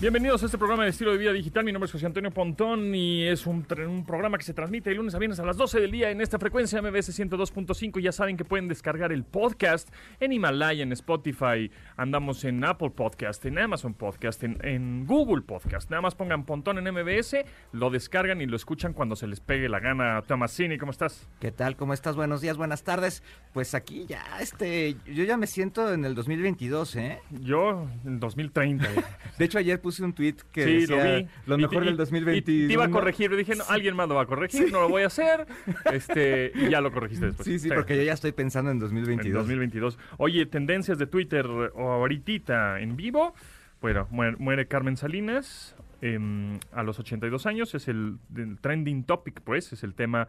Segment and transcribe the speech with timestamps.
[0.00, 1.62] Bienvenidos a este programa de estilo de vida digital.
[1.62, 3.64] Mi nombre es José Antonio Pontón y es un,
[4.06, 6.38] programa que se transmite de lunes a viernes a las 12 del día en esta
[6.38, 8.00] frecuencia MBS 102.5.
[8.00, 11.70] Ya saben que pueden descargar el podcast en Himalaya, en Spotify.
[11.98, 15.90] Andamos en Apple Podcast, en Amazon Podcast, en, en Google Podcast.
[15.90, 17.36] Nada más pongan Pontón en MBS,
[17.72, 20.22] lo descargan y lo escuchan cuando se les pegue la gana.
[20.22, 21.28] Tomasini, ¿cómo estás?
[21.40, 21.76] ¿Qué tal?
[21.76, 22.16] ¿Cómo estás?
[22.16, 23.22] Buenos días, buenas tardes.
[23.52, 27.20] Pues aquí ya, este, yo ya me siento en el 2022, ¿eh?
[27.42, 28.88] Yo en 2030.
[29.38, 31.26] De hecho, ayer puse un tweet que Sí, decía lo vi.
[31.46, 32.66] lo mejor y- del y 2021.
[32.68, 35.02] te iba a corregir, dije, no, alguien más lo va a corregir, no lo voy
[35.02, 35.46] a hacer.
[35.92, 37.46] Este, y ya lo corregiste después.
[37.46, 39.34] Sí, sí, porque yo ya estoy pensando en En 2022.
[39.42, 39.98] 2022.
[40.18, 43.34] Oye, tendencias de Twitter o ahorita en vivo.
[43.80, 47.74] Bueno, muere, muere Carmen Salinas em, a los 82 años.
[47.74, 49.72] Es el, el trending topic, pues.
[49.72, 50.28] Es el tema,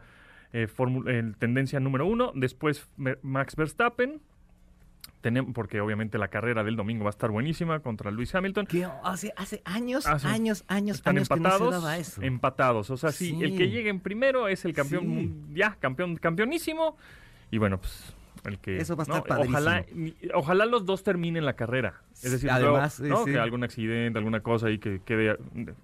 [0.52, 0.66] eh,
[1.06, 2.32] el tendencia número uno.
[2.34, 2.88] Después
[3.22, 4.20] Max Verstappen.
[5.22, 8.66] Tenemos, porque obviamente la carrera del domingo va a estar buenísima contra Lewis Hamilton.
[8.66, 12.22] Que hace, hace años, Hace- años, años, Están años empatados, que no se daba eso.
[12.22, 12.90] empatados.
[12.90, 13.42] O sea, sí, Sí.
[13.44, 15.54] el que llegue en primero es el campeón, Sí.
[15.54, 16.96] ya, campeón, campeonísimo.
[17.50, 18.14] Y bueno, pues
[18.44, 19.24] el que Eso va a estar ¿no?
[19.24, 19.58] padrísimo.
[19.58, 22.02] Ojalá, ni- ojalá los dos terminen la carrera.
[22.22, 23.18] Es decir, Además, luego, ¿no?
[23.24, 23.32] sí, sí.
[23.32, 25.36] que algún accidente, alguna cosa ahí que quede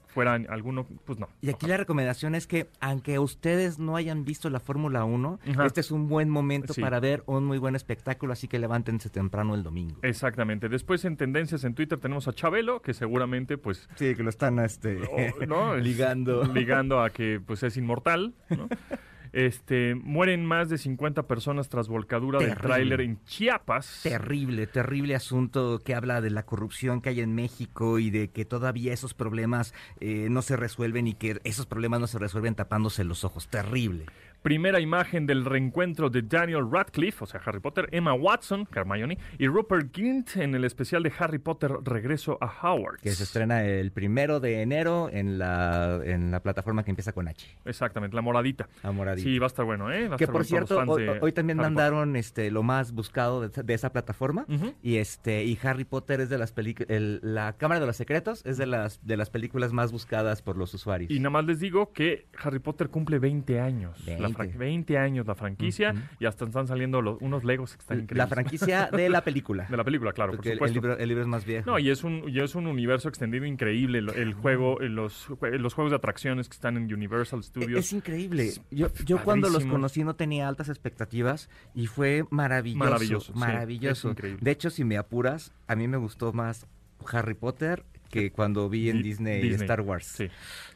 [0.08, 1.28] fuera alguno, pues no.
[1.40, 5.66] Y aquí la recomendación es que, aunque ustedes no hayan visto la Fórmula 1, Ajá.
[5.66, 6.80] este es un buen momento Sí.
[6.80, 9.96] para ver un muy buen espectáculo, así que levántense temprano el domingo.
[10.02, 10.68] Exactamente.
[10.68, 14.58] Después en tendencias en Twitter tenemos a Chabelo, que seguramente pues Sí, que lo están
[14.58, 15.74] este, o- ¿no?
[15.76, 16.44] Es- ligando.
[16.44, 18.68] ligando a que pues es inmortal, ¿no?
[19.32, 22.68] Este, mueren más de 50 personas tras volcadura del Terrible.
[22.68, 24.00] tráiler en Chiapas.
[24.02, 28.44] Terrible, terrible asunto que habla de la corrupción que hay en México y de que
[28.44, 33.04] todavía esos problemas eh, no se resuelven y que esos problemas no se resuelven tapándose
[33.04, 33.48] los ojos.
[33.48, 34.06] Terrible.
[34.42, 39.46] Primera imagen del reencuentro de Daniel Radcliffe, o sea, Harry Potter, Emma Watson, Hermione, y
[39.46, 43.00] Rupert Grint en el especial de Harry Potter Regreso a Howard.
[43.00, 47.28] Que se estrena el primero de enero en la, en la plataforma que empieza con
[47.28, 47.46] H.
[47.64, 48.68] Exactamente, la moradita.
[48.82, 49.28] Amoradito.
[49.28, 50.08] Sí, va a estar bueno, ¿eh?
[50.08, 51.82] Va a que estar por bueno cierto, hoy, hoy también Harry Potter.
[51.92, 54.46] mandaron este lo más buscado de, esa- de esa plataforma
[54.82, 56.88] y este y Harry Potter es de las películas
[57.22, 60.72] la Cámara de los Secretos es de las de las películas más buscadas por los
[60.74, 61.10] usuarios.
[61.10, 63.98] Y nada más les digo que Harry Potter cumple 20 años.
[64.32, 64.54] La 20.
[64.54, 68.18] fran- 20 años la franquicia y hasta están saliendo los- unos Legos que están increíbles.
[68.18, 69.66] la franquicia de la película.
[69.70, 71.70] De la película, claro, Porque el, por el libro, el libro es más viejo.
[71.70, 73.98] No, y es un y es un universo extendido increíble.
[73.98, 77.78] El, el juego, los, los juegos de atracciones que están en Universal Studios.
[77.80, 78.48] Es increíble.
[78.48, 82.78] Es Yo, yo cuando los conocí no tenía altas expectativas y fue maravilloso.
[82.78, 84.08] Maravilloso, sí, Maravilloso.
[84.08, 84.40] es increíble.
[84.42, 86.66] De hecho, si me apuras, a mí me gustó más
[87.12, 90.06] Harry Potter que cuando vi en Di- Disney, Disney, Star Wars.
[90.06, 90.28] Sí.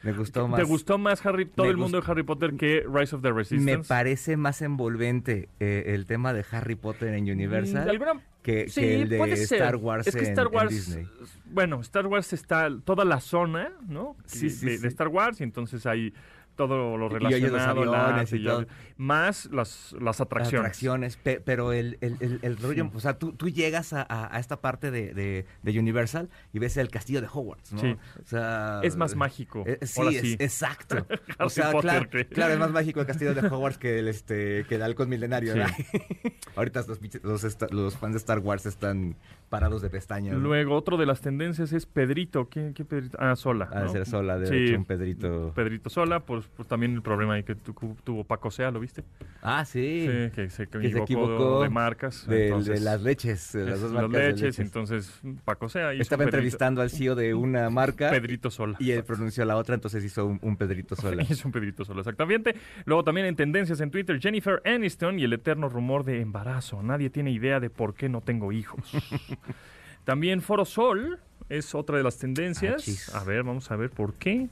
[0.03, 0.61] Me gustó más.
[0.61, 3.79] ¿Te gustó más Harry, todo el mundo de Harry Potter que Rise of the Resistance?
[3.79, 8.81] Me parece más envolvente eh, el tema de Harry Potter en Universal alguna- que, Sí,
[8.81, 9.61] que el de puede ser.
[9.63, 11.07] Star Wars, Es que en- Star en Wars, Disney.
[11.47, 14.17] bueno, Star Wars está toda la zona, ¿no?
[14.27, 14.77] Sí, de- sí.
[14.79, 16.13] de Star Wars y entonces hay
[16.57, 18.67] todo lo Y los relacionado, el aviones y todo.
[18.97, 21.17] más las, las Las atracciones.
[21.17, 22.91] pe- pero el, el, el- el rollo, Sí.
[22.95, 26.77] o sea, tú, tú llegas a, a- esta parte de, de- de Universal y ves
[26.77, 27.81] el castillo de Hogwarts, ¿no?
[27.81, 27.97] Sí.
[28.23, 29.65] O sea, Es más mágico.
[29.67, 30.37] eh, sí, Ahora es- sí.
[30.39, 31.07] exacto.
[31.39, 32.27] o sea, claro, ¿qué?
[32.27, 35.55] claro, es más mágico el castillo de Hogwarts que el este que el halcón milenario.
[35.55, 35.61] Sí.
[36.57, 39.17] Ahorita los, los, los fans de Star Wars están
[39.49, 40.35] parados de pestañas.
[40.35, 40.41] ¿no?
[40.41, 42.49] Luego, otro de las tendencias es Pedrito.
[42.49, 43.17] ¿Quién, qué Pedrito?
[43.21, 43.89] Ah, Sola.
[43.91, 45.53] Ser sola, de Sí, hecho, un Pedrito.
[45.55, 49.05] Pedrito Sola, pues, pues también el problema ahí que tu- tuvo Paco Sea, ¿lo viste?
[49.43, 50.07] Ah, sí.
[50.07, 52.27] Sí, que se se equivocó, equivocó de marcas.
[52.27, 55.95] De, entonces, de las leches, de las dos las marcas de leches, entonces Paco Sea
[55.95, 58.77] hizo Estaba Pedrito- entrevistando al CEO de una marca Pedrito Sola.
[58.79, 61.23] y él pronunció la otra, entonces hizo un, un Pedrito sola.
[61.29, 62.55] Es un Pedrito Sola, exactamente.
[62.85, 66.83] Luego también en tendencias en Twitter, Jennifer Aniston y el eterno rumor de embarazo.
[66.83, 68.81] Nadie tiene idea de por qué no tengo hijos.
[70.05, 72.75] también Foro Sol es otra de las tendencias.
[72.77, 73.15] Achis.
[73.15, 74.49] A ver, vamos a ver por qué.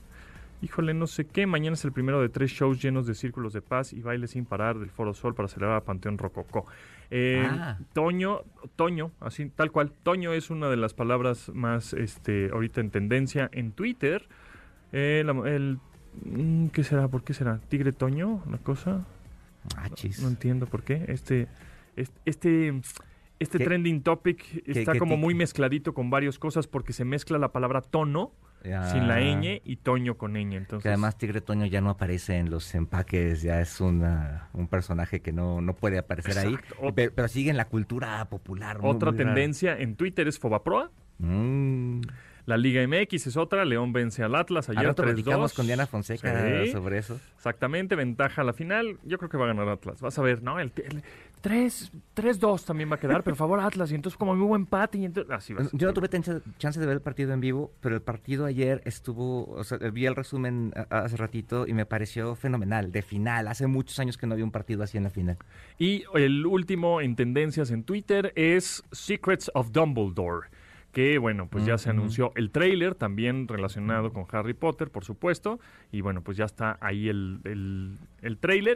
[0.61, 1.47] Híjole, no sé qué.
[1.47, 4.45] Mañana es el primero de tres shows llenos de círculos de paz y baile sin
[4.45, 6.67] parar del Foro Sol para celebrar a Panteón Rococó.
[7.09, 7.77] Eh, Ah.
[7.93, 8.41] Toño,
[8.75, 9.91] Toño, así tal cual.
[10.03, 14.27] Toño es una de las palabras más, este, ahorita en tendencia en Twitter.
[14.91, 15.79] Eh, la- el,
[16.25, 17.07] mm, ¿qué será?
[17.07, 17.59] ¿Por qué será?
[17.67, 18.43] ¿Tigre Toño?
[18.49, 19.05] ¿La cosa?
[19.75, 19.89] Ah.
[20.21, 21.05] No entiendo por qué.
[21.07, 21.47] Este,
[21.95, 22.81] este, este,
[23.39, 27.81] este trending topic está como muy mezcladito con varias cosas porque se mezcla la palabra
[27.81, 28.31] tono
[28.63, 30.53] sin la Ah, ñ y Toño con ñ.
[30.55, 34.67] Entonces, Que además Tigre Toño ya no aparece en los empaques, ya es una, un
[34.67, 36.75] personaje que no, no puede aparecer Exacto.
[36.83, 38.77] ahí, pero, pero sigue en la cultura popular.
[38.81, 40.91] otra muy tendencia en Twitter es Fobaproa.
[41.19, 42.01] Mm,
[42.47, 45.05] La Liga MX es otra, León vence al Atlas ayer rato 3-2.
[45.05, 46.71] platicamos con Diana Fonseca Sí.
[46.71, 47.19] sobre eso.
[47.35, 48.97] Exactamente, ventaja a la final.
[49.05, 50.01] Yo creo que va a ganar Atlas.
[50.01, 50.59] Vas a ver, ¿no?
[50.59, 51.03] El, el
[51.41, 53.91] 3 3-2 también va a quedar, pero favor Atlas.
[53.91, 55.31] Y entonces como hubo empate y entonces...
[55.31, 55.77] Así va a ser.
[55.79, 59.49] Yo no tuve chance de ver el partido en vivo, pero el partido ayer estuvo,
[59.49, 63.47] o sea, vi el resumen hace ratito y me pareció fenomenal, de final.
[63.47, 65.37] Hace muchos años que no había un partido así en la final.
[65.77, 70.49] Y el último en tendencias en Twitter es Secrets of Dumbledore.
[70.91, 75.59] Que bueno, pues ya se anunció el trailer, también relacionado con Harry Potter, por supuesto.
[75.89, 77.97] Y bueno, pues ya está ahí el, el.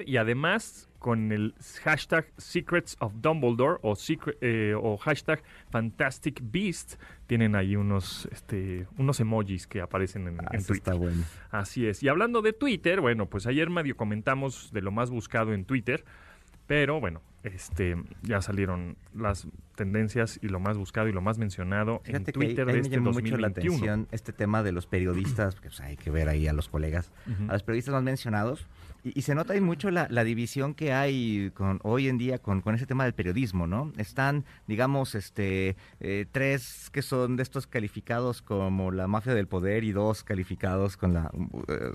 [0.06, 1.54] Y además con el
[1.84, 6.96] hashtag Secrets of Dumbledore o, secret, eh, o hashtag Fantastic Beast,
[7.28, 10.76] tienen ahí unos, este, unos emojis que aparecen en, Ah, en Twitter.
[10.78, 11.22] está bueno.
[11.52, 12.02] Así es.
[12.02, 16.06] Y hablando de Twitter, bueno, pues ayer medio comentamos de lo más buscado en Twitter,
[16.66, 22.02] pero bueno, este ya salieron las tendencias y lo más buscado y lo más mencionado
[22.04, 23.76] Fíjate en que ahí, Twitter ahí de me este llamó mucho la 2021.
[23.76, 27.12] atención este tema de los periodistas, porque pues, hay que ver ahí a los colegas,
[27.48, 28.68] a los periodistas más mencionados.
[29.04, 32.40] Y, y se nota ahí mucho la, la división que hay con, hoy en día
[32.40, 33.92] con, con ese tema del periodismo, ¿no?
[33.98, 39.84] Están, digamos, este eh, tres que son de estos calificados como la mafia del poder
[39.84, 41.30] y dos calificados con la...
[41.68, 41.92] eh,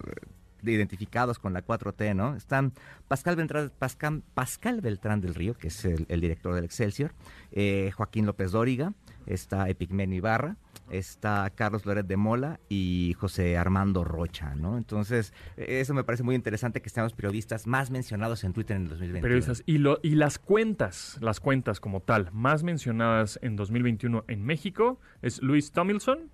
[0.62, 2.36] identificados con la 4T, ¿no?
[2.36, 2.72] Están
[3.08, 7.12] Pascal Beltrán, Pascal, Pascal Beltrán del Río, que es el, director del Excelsior,
[7.52, 8.92] eh, Joaquín López Dóriga,
[9.26, 10.56] está Epigmenio Ibarra,
[10.90, 14.76] está Carlos Loret de Mola y José Armando Rocha, ¿no?
[14.76, 18.84] Entonces, eso me parece muy interesante que estén los periodistas más mencionados en Twitter en
[18.84, 19.22] el 2021.
[19.22, 19.62] Periodistas.
[19.66, 25.40] Y, y las cuentas, las cuentas como tal, más mencionadas en 2021 en México es
[25.42, 26.30] Luis Tomilson,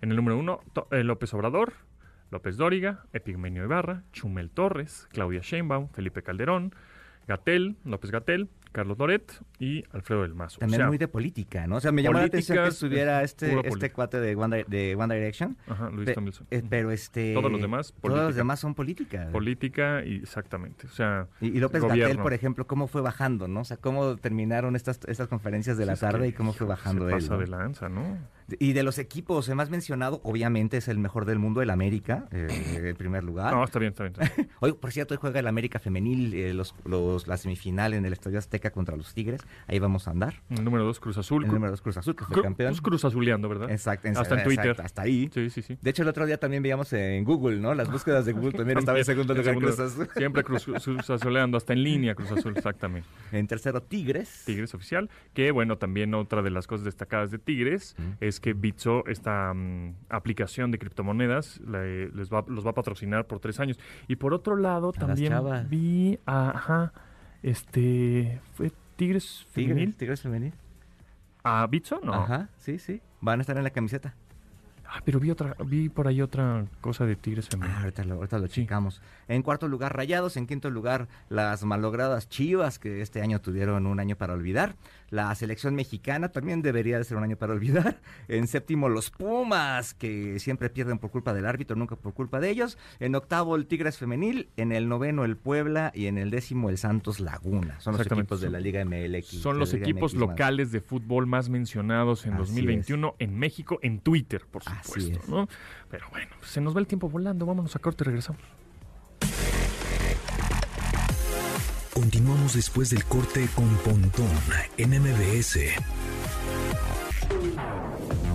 [0.00, 1.74] en el número uno, eh, López Obrador,
[2.30, 6.74] López Dóriga, Epigmenio Ibarra, Chumel Torres, Claudia Sheinbaum, Felipe Calderón,
[7.26, 10.58] Gatel, López Gatel, Carlos Loret y Alfredo del Mazo.
[10.58, 11.76] O También sea, muy de política, ¿no?
[11.76, 14.94] O sea, me llamó la atención que estuviera es este, este cuate de One, de
[14.96, 15.56] One Direction.
[15.68, 17.34] Ajá, Luis Pe- eh, pero este...
[17.34, 19.28] Todos los demás, Todos los demás son política.
[19.32, 20.86] Política y exactamente.
[20.86, 21.82] O sea, Y, y López.
[21.82, 23.60] Gatel, por ejemplo, cómo fue bajando, ¿no?
[23.60, 27.12] O sea, cómo terminaron estas, estas conferencias de la tarde y cómo fue bajando se
[27.14, 27.18] él.
[27.20, 27.40] pasa ¿no?
[27.40, 28.18] de lanza, ¿no?
[28.58, 32.26] Y de los equipos, el más mencionado, obviamente, es el mejor del mundo, el América,
[32.32, 32.48] eh,
[32.84, 33.54] en primer lugar.
[33.54, 34.14] No, está bien, está bien.
[34.20, 34.50] está bien.
[34.60, 38.12] Hoy, por cierto, hoy juega el América Femenil, eh, los, los- la semifinal en el
[38.12, 39.40] Estadio Azteca contra los Tigres.
[39.66, 40.34] Ahí vamos a andar.
[40.50, 41.44] El número dos, Cruz Azul.
[41.46, 42.72] El número dos Cruz Azul, que fue Cru- campeón.
[42.72, 43.70] pues Cruz Azuleando, ¿verdad?
[43.70, 44.84] Exacto, Hasta en exacto, Twitter.
[44.84, 45.30] hasta ahí.
[45.32, 45.78] Sí, sí, sí.
[45.80, 47.72] De hecho, el otro día también veíamos en Google, ¿no?
[47.72, 50.08] Las búsquedas de Google también estaba en segundo lugar Cruz Azul.
[50.14, 53.08] Siempre Cruz, Cruz Azuleando, hasta en línea Cruz Azul, exactamente.
[53.32, 54.42] En tercero, Tigres.
[54.44, 55.08] Tigres oficial.
[55.32, 58.02] Que bueno, también otra de las cosas destacadas de Tigres Mm.
[58.20, 63.26] es que Bitso, esta mm, aplicación de criptomonedas, le- les va, los va a patrocinar
[63.26, 63.78] por tres años.
[64.08, 65.32] Y por otro lado, también
[65.68, 66.92] vi ajá,
[67.42, 69.96] este, ¿fue Tigres Tigres, femenil?
[69.96, 70.54] Tigres Femenil.
[71.42, 72.00] ¿A Bitso?
[72.02, 72.12] No.
[72.14, 73.00] Ajá, sí, sí.
[73.20, 74.14] Van a estar en la camiseta.
[74.92, 77.74] Ah, pero vi otra, vi por ahí otra cosa de Tigres femenil.
[77.76, 78.62] Ah, ahorita lo, ahorita lo Sí.
[78.62, 79.00] checamos.
[79.28, 80.36] En cuarto lugar, Rayados.
[80.36, 84.74] En quinto lugar, las malogradas Chivas, que este año tuvieron un año para olvidar.
[85.10, 88.00] La selección mexicana también debería de ser un año para olvidar.
[88.28, 92.50] En séptimo, los Pumas, que siempre pierden por culpa del árbitro, nunca por culpa de
[92.50, 92.78] ellos.
[93.00, 94.48] En octavo, el Tigres Femenil.
[94.56, 95.92] En el noveno, el Puebla.
[95.94, 97.80] Y en el décimo, el Santos Laguna.
[97.80, 99.40] Son los equipos de la Liga MLX.
[99.40, 104.00] Son los equipos MX locales de fútbol más mencionados en Así 2021 en México, en
[104.00, 105.28] Twitter, por Así supuesto, es.
[105.28, 105.48] ¿no?
[105.90, 107.46] Pero bueno, pues se nos va el tiempo volando.
[107.46, 108.42] Vámonos a corte y regresamos.
[111.94, 114.30] Continuamos después del corte con Pontón
[114.78, 115.58] en MBS.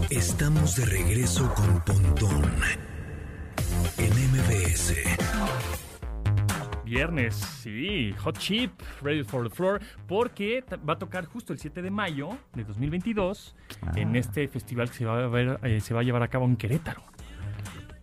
[0.10, 2.44] Estamos de regreso con Pontón
[6.86, 11.82] Viernes, sí, Hot Chip, Ready for the Floor, porque va a tocar justo el 7
[11.82, 13.56] de mayo de 2022
[13.96, 14.20] en Ah.
[14.20, 16.56] este festival que se va a, ver, eh, se va a llevar a cabo en
[16.56, 17.02] Querétaro.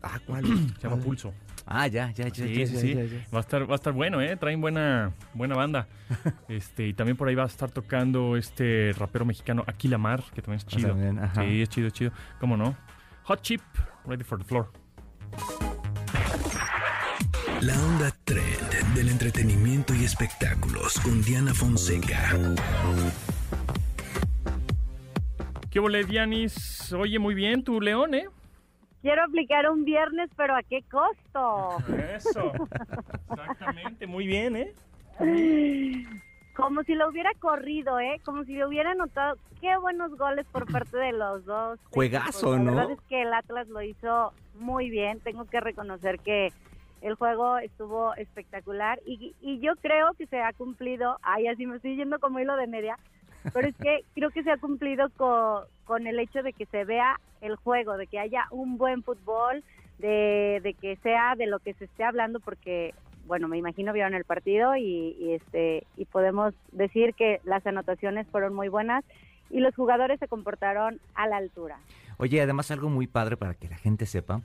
[0.02, 0.44] Ah, ¿cuál?
[0.44, 1.32] Se llama Pulso.
[1.64, 2.34] Ah, ya, ya, ya.
[2.44, 2.94] Sí, ya, sí, ya, sí.
[2.94, 3.26] ya, ya.
[3.32, 4.36] Va a estar, va a estar bueno, ¿eh?
[4.36, 5.86] Traen buena, buena banda.
[6.48, 10.42] Este, y también por ahí va a estar tocando este rapero mexicano Aquila Mar, que
[10.42, 10.88] también es chido.
[10.88, 11.42] también, ajá.
[11.42, 12.10] sí, es chido, es chido.
[12.40, 12.76] ¿Cómo no?
[13.22, 13.62] Hot Chip,
[14.04, 14.72] Ready for the Floor.
[17.64, 22.36] La onda trend del entretenimiento y espectáculos con Diana Fonseca.
[25.70, 26.92] ¿Qué ole, Dianis?
[26.92, 28.26] Oye, muy bien, tu león, ¿eh?
[29.00, 31.76] Quiero aplicar un viernes, pero ¿a qué costo?
[32.16, 32.52] Eso.
[33.30, 34.74] Exactamente, muy bien, ¿eh?
[36.56, 38.20] Como si lo hubiera corrido, ¿eh?
[38.24, 39.36] Como si lo hubiera anotado.
[39.60, 41.78] Qué buenos goles por parte de los dos.
[41.92, 42.56] Juegazo, equipos.
[42.56, 42.76] La ¿no?
[42.76, 45.20] verdad es que el Atlas lo hizo muy bien.
[45.20, 46.52] Tengo que reconocer que
[47.02, 51.18] el juego estuvo espectacular y, y yo creo que se ha cumplido.
[51.22, 52.96] Ay, así me estoy yendo como hilo de media.
[53.52, 56.84] pero es que creo que se ha cumplido con, con el hecho de que se
[56.84, 59.64] vea el juego, de que haya un buen fútbol,
[59.98, 62.94] de, de que sea de lo que se esté hablando, porque
[63.26, 68.26] bueno, me imagino vieron el partido y, y, este y podemos decir que las anotaciones
[68.28, 69.04] fueron muy buenas
[69.50, 71.78] y los jugadores se comportaron a la altura.
[72.18, 74.40] Oye, además algo muy padre para que la gente sepa.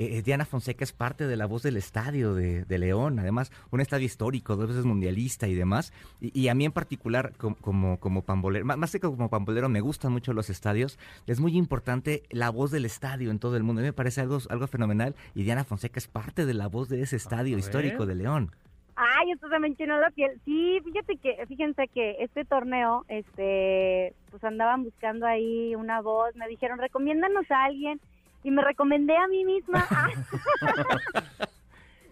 [0.00, 3.80] Eh, Diana Fonseca es parte de la voz del estadio de, de, León, además un
[3.80, 5.92] estadio histórico, dos veces mundialista y demás.
[6.20, 9.68] Y, y a mí en particular, como, como, como pambolero, más, más, que como pambolero,
[9.68, 11.00] me gustan mucho los estadios.
[11.26, 13.80] Es muy importante la voz del estadio en todo el mundo.
[13.80, 16.88] A mí me parece algo, algo fenomenal y Diana Fonseca es parte de la voz
[16.88, 18.52] de ese estadio histórico de León.
[18.94, 20.40] Ay, esto se me enchinó la piel.
[20.44, 26.46] Sí, fíjate que, fíjense que este torneo, este, pues andaban buscando ahí una voz, me
[26.46, 28.00] dijeron, recomiéndanos a alguien,
[28.42, 29.86] y me recomendé a mí misma.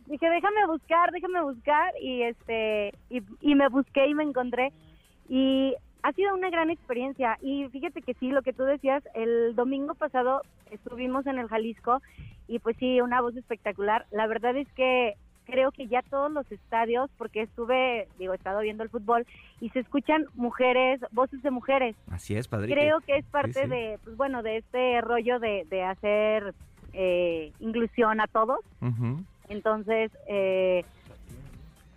[0.06, 4.72] Dije, déjame buscar, déjame buscar, y este, y, me busqué y me encontré,
[5.28, 9.56] y ha sido una gran experiencia, y fíjate que sí, lo que tú decías, el
[9.56, 12.02] domingo pasado estuvimos en el Jalisco,
[12.46, 15.16] y pues sí, una voz espectacular, la verdad es que
[15.46, 19.26] creo que ya todos los estadios, porque estuve, digo, he estado viendo el fútbol
[19.60, 21.96] y se escuchan mujeres, voces de mujeres.
[22.10, 22.72] Así es, padre.
[22.72, 23.68] Creo que es parte sí, sí.
[23.68, 26.54] de, pues bueno, de este rollo de, de hacer
[26.92, 28.60] eh, inclusión a todos.
[28.80, 29.24] Uh -huh.
[29.48, 30.84] Entonces, eh,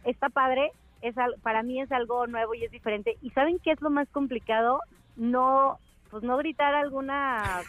[0.05, 3.17] está padre, es para mí es algo nuevo y es diferente.
[3.21, 4.81] ¿Y saben qué es lo más complicado?
[5.15, 5.79] No,
[6.11, 7.61] pues no gritar alguna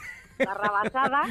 [0.44, 1.22] barrabasada.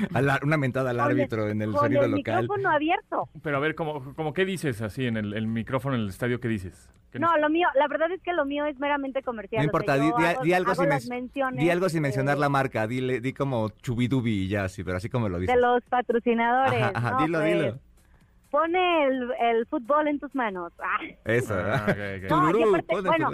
[0.44, 2.42] una mentada al árbitro en el sonido el local.
[2.42, 3.30] micrófono abierto.
[3.42, 6.40] Pero a ver, ¿cómo, cómo qué dices así en el, el, micrófono en el estadio?
[6.40, 6.90] ¿Qué dices?
[7.12, 9.62] ¿Qué no, lo mío, la verdad es que lo mío es meramente comercial.
[9.62, 13.20] No importa, di, di, hago, di, algo sin di, algo sin mencionar la marca, di,
[13.20, 15.56] di como chubidubi y ya, sí, pero así como lo dices.
[15.56, 16.82] De los patrocinadores.
[16.82, 17.80] Ajá, ajá no, dilo, pues, dilo.
[18.50, 20.74] Pone el, el, fútbol en tus manos.
[20.90, 21.06] Ah.
[21.26, 22.30] Eso, ah, okay, okay.
[22.30, 23.30] No, Tururú, aparte, bueno,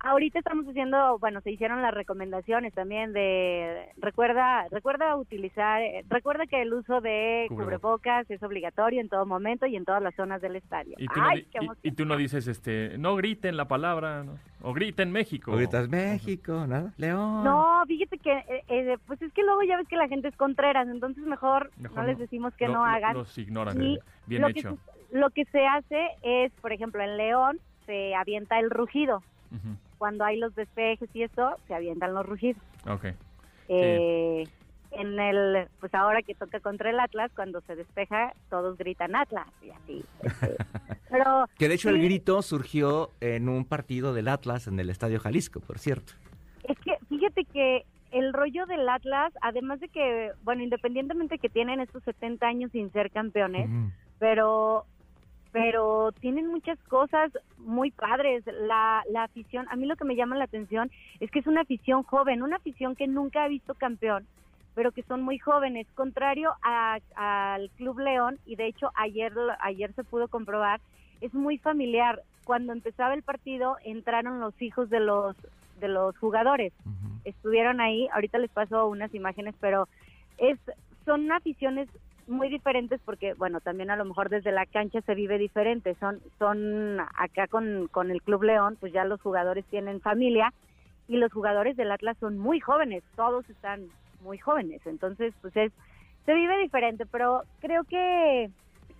[0.00, 6.46] ahorita estamos haciendo, bueno, se hicieron las recomendaciones también de, recuerda, recuerda utilizar, eh, recuerda
[6.46, 10.42] que el uso de cubrebocas es obligatorio en todo momento y en todas las zonas
[10.42, 10.96] del estadio.
[10.98, 14.38] Y tú, Ay, no, y, y, tú no dices, este, no griten la palabra, ¿no?
[14.62, 15.52] o griten México.
[15.52, 16.92] O gritas México, ¿no?
[16.96, 17.44] León.
[17.44, 20.36] No, fíjate que, eh, eh, pues es que luego ya ves que la gente es
[20.36, 23.14] contreras, entonces mejor, mejor no, les decimos que lo, no hagan.
[23.14, 24.78] Los ignoran, y bien lo hecho.
[25.10, 29.22] Que, lo que se hace es, por ejemplo, en León se avienta el rugido.
[29.50, 29.76] Uh -huh.
[29.98, 32.62] Cuando hay los despejes y eso, se avientan los rugidos.
[32.86, 33.06] Ok.
[33.68, 34.52] Eh, sí.
[34.90, 39.46] En el, pues ahora que toca contra el Atlas, cuando se despeja, todos gritan Atlas
[39.62, 40.04] y así.
[40.22, 40.56] Este.
[41.10, 44.88] Pero, que de hecho sí, el grito surgió en un partido del Atlas en el
[44.90, 46.12] Estadio Jalisco, por cierto.
[46.64, 51.80] Es que fíjate que el rollo del Atlas, además de que, bueno, independientemente que tienen
[51.80, 53.92] estos 70 años sin ser campeones, uh -huh.
[54.18, 54.84] Pero
[55.50, 58.44] pero tienen muchas cosas muy padres.
[58.46, 61.62] La, la afición, a mí lo que me llama la atención es que es una
[61.62, 64.26] afición joven, una afición que nunca ha visto campeón,
[64.74, 70.04] pero que son muy jóvenes, contrario al Club León, y de hecho ayer, ayer se
[70.04, 70.80] pudo comprobar,
[71.20, 72.22] es muy familiar.
[72.44, 75.34] Cuando empezaba el partido entraron los hijos de los
[75.80, 77.20] de los jugadores, uh -huh.
[77.24, 79.88] estuvieron ahí, ahorita les paso unas imágenes, pero
[80.36, 80.58] es
[81.04, 81.88] son aficiones
[82.28, 85.94] muy diferentes porque, bueno, también a lo mejor desde la cancha se vive diferente.
[86.00, 90.52] Son, son acá con, con el Club León, pues ya los jugadores tienen familia
[91.08, 93.86] y los jugadores del Atlas son muy jóvenes, todos están
[94.22, 94.80] muy jóvenes.
[94.86, 95.72] Entonces, pues es,
[96.26, 98.50] se vive diferente, pero creo que,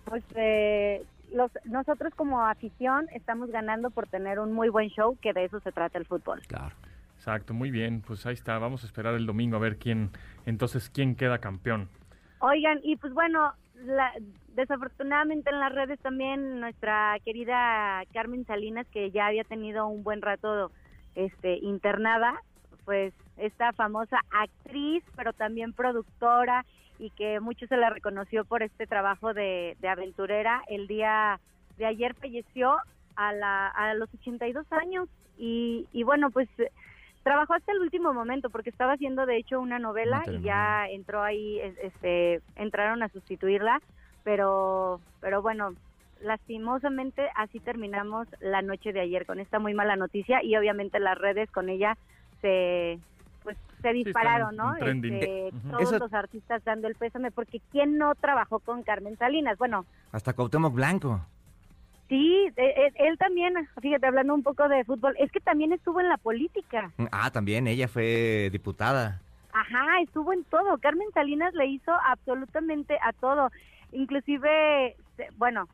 [0.05, 5.33] pues, eh, los, nosotros como afición estamos ganando por tener un muy buen show, que
[5.33, 6.41] de eso se trata el fútbol.
[6.47, 6.75] Claro.
[7.19, 10.09] Exacto, muy bien, pues ahí está, vamos a esperar el domingo a ver quién,
[10.45, 11.89] entonces, quién queda campeón.
[12.39, 14.13] Oigan, y pues bueno, la,
[14.55, 20.21] desafortunadamente en las redes también nuestra querida Carmen Salinas, que ya había tenido un buen
[20.21, 20.71] rato
[21.15, 22.41] este, internada,
[22.85, 26.65] pues esta famosa actriz, pero también productora,
[26.97, 31.39] y que mucho se la reconoció por este trabajo de, aventurera, el día
[31.77, 32.77] de ayer falleció
[33.15, 35.07] a, la, a los 82 años.
[35.37, 36.49] Y, y bueno, pues
[37.23, 41.21] trabajó hasta el último momento porque estaba haciendo de hecho una novela y ya entró
[41.21, 43.81] ahí este entraron a sustituirla
[44.23, 45.73] pero pero bueno
[46.21, 51.17] lastimosamente así terminamos la noche de ayer con esta muy mala noticia y obviamente las
[51.17, 51.97] redes con ella
[52.41, 52.99] se
[53.43, 54.75] pues se dispararon, sí, ¿no?
[54.75, 55.71] Este, uh -huh.
[55.71, 55.99] Todos Eso...
[55.99, 60.73] los artistas dando el pésame porque quién no trabajó con Carmen Salinas, bueno, hasta Cuauhtémoc
[60.73, 61.21] Blanco.
[62.09, 66.09] Sí, él, él, también, fíjate, hablando un poco de fútbol, es que también estuvo en
[66.09, 66.91] la política.
[67.11, 69.21] Ah, también, ella fue diputada.
[69.53, 70.77] Ajá, estuvo en todo.
[70.79, 73.51] Carmen Salinas le hizo absolutamente a todo.
[73.91, 74.95] Inclusive,
[75.37, 75.67] bueno,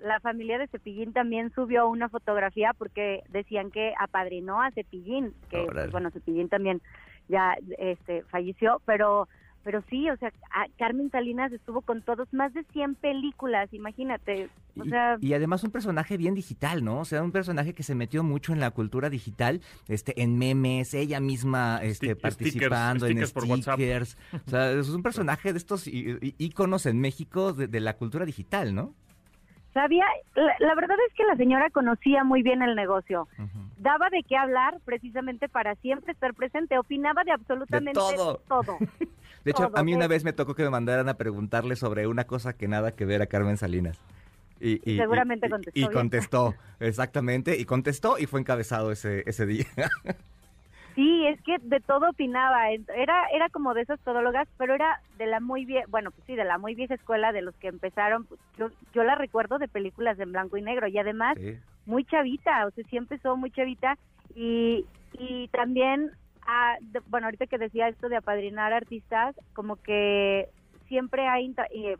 [0.00, 5.66] la familia de Cepillín también subió una fotografía porque decían que apadrinó a Cepillín, que
[5.90, 6.80] bueno, Cepillín también
[7.28, 9.28] ya este falleció, pero
[9.62, 10.32] pero sí, o sea,
[10.78, 14.48] Carmen Salinas estuvo con todos, más de 100 películas, imagínate.
[14.78, 17.00] O sea, y, además un personaje bien digital, ¿no?
[17.00, 20.94] O sea, un personaje que se metió mucho en la cultura digital, este, en memes,
[20.94, 24.16] ella misma este, participando en stickers.
[24.46, 28.94] O sea, es un personaje de estos íconos en México de, la cultura digital, ¿no?
[29.72, 33.28] Sabía, la, verdad es que la señora conocía muy bien el negocio.
[33.78, 36.78] Daba de qué hablar precisamente para siempre estar presente.
[36.78, 38.40] Opinaba de absolutamente todo.
[38.48, 38.78] todo.
[39.44, 42.24] De hecho, a mí una vez me tocó que me mandaran a preguntarle sobre una
[42.24, 43.98] cosa que nada que ver a Carmen Salinas.
[44.60, 45.80] Y, Seguramente contestó.
[45.80, 49.66] Y, contestó, exactamente, y contestó y fue encabezado ese, ese día.
[50.96, 52.70] Sí, es que de todo opinaba.
[52.70, 56.34] Era era como de esas todólogas, pero era de la muy vieja, bueno, pues sí,
[56.34, 58.24] de la muy vieja escuela de los que empezaron.
[58.24, 61.38] Pues, yo, yo la recuerdo de películas en blanco y negro y además
[61.86, 63.96] muy chavita, o sea, sí empezó muy chavita
[64.34, 66.10] y, y también
[67.08, 70.48] bueno, ahorita que decía esto de apadrinar artistas, como que
[70.88, 71.36] siempre ha,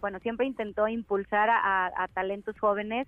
[0.00, 3.06] bueno, siempre intentó impulsar a, talentos jóvenes.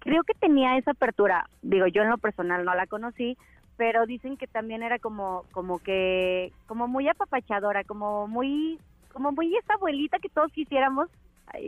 [0.00, 1.48] Creo que tenía esa apertura.
[1.62, 3.38] Digo, yo en lo personal no la conocí,
[3.76, 8.78] pero dicen que también era como, como que, como muy apapachadora, como muy,
[9.12, 11.08] como muy esa abuelita que todos quisiéramos.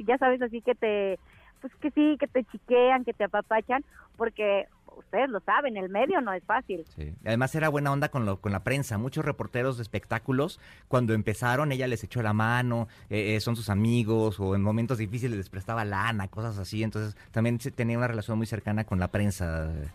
[0.06, 1.18] Ya sabes, así que te,
[1.60, 3.84] pues que sí, que te chiquean, que te apapachan,
[4.16, 6.84] porque ustedes lo saben, el medio no es fácil.
[6.96, 7.14] Sí.
[7.24, 8.98] Además era buena onda con, lo, con la prensa.
[8.98, 13.70] Muchos reporteros de espectáculos, cuando empezaron, ella les echó la mano, eh, eh, son sus
[13.70, 16.82] amigos, o en momentos difíciles les prestaba lana, cosas así.
[16.82, 19.88] Entonces también tenía una relación muy cercana con la prensa, eh,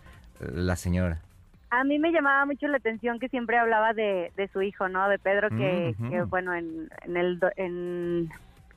[0.53, 1.22] la señora.
[1.72, 5.08] A mí me llamaba mucho la atención que siempre hablaba de, de su hijo, ¿no?
[5.08, 7.39] De Pedro, que, que bueno, en, en el...
[7.58, 8.29] En,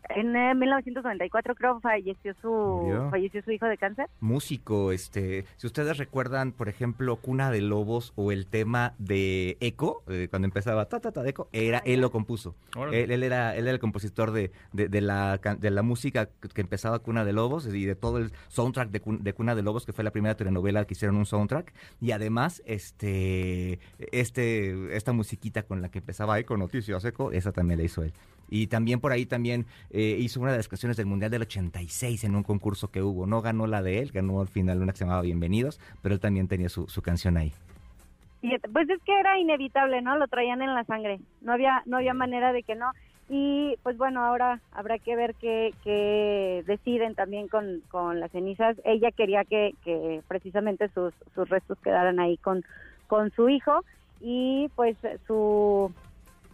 [0.08, 4.06] en 1994 creo falleció su falleció su hijo de cáncer.
[4.20, 10.02] Músico, este, si ustedes recuerdan, por ejemplo, Cuna de Lobos o el tema de Eco,
[10.08, 12.54] eh, cuando empezaba ta ta ta de Eco, era él lo compuso.
[12.92, 17.24] Él, era él era el compositor de, de, la de la música que empezaba Cuna
[17.24, 20.36] de Lobos y de todo el soundtrack de, Cuna de Lobos que fue la primera
[20.36, 26.38] telenovela que hicieron un soundtrack y además este este esta musiquita con la que empezaba
[26.38, 28.12] Eco Noticias Eco, esa también la hizo él.
[28.54, 32.24] Y también por ahí también eh, hizo una de las canciones del Mundial del 86
[32.24, 33.26] en un concurso que hubo.
[33.26, 36.20] No ganó la de él, ganó al final una que se llamaba Bienvenidos, pero él
[36.20, 37.50] también tenía su, canción ahí.
[38.42, 40.18] Pues es que era inevitable, ¿no?
[40.18, 41.18] Lo traían en la sangre.
[41.40, 42.90] No había, no había manera de que no.
[43.30, 48.76] Y pues bueno, ahora habrá que ver qué, deciden también con, con, las cenizas.
[48.84, 52.62] Ella quería que, que precisamente sus, sus restos quedaran ahí con,
[53.06, 53.82] con su hijo
[54.20, 55.90] y pues su,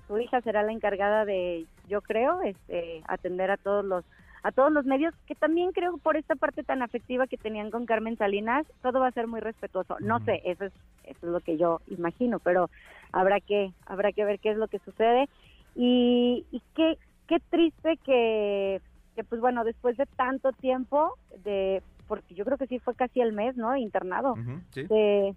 [0.06, 4.04] su hija será la encargada de yo creo, este, atender a todos los
[4.44, 7.86] a todos los medios, que también creo por esta parte tan afectiva que tenían con
[7.86, 9.96] Carmen Salinas, todo va a ser muy respetuoso.
[9.98, 10.72] No sé, eso es,
[11.04, 12.70] eso es lo que yo imagino, pero
[13.12, 15.28] habrá que, habrá que ver qué es lo que sucede.
[15.74, 18.80] Y, y qué, qué triste que,
[19.16, 23.20] que, pues bueno, después de tanto tiempo, de porque yo creo que sí fue casi
[23.20, 23.76] el mes, ¿no?
[23.76, 24.34] Internado,
[24.74, 25.34] de,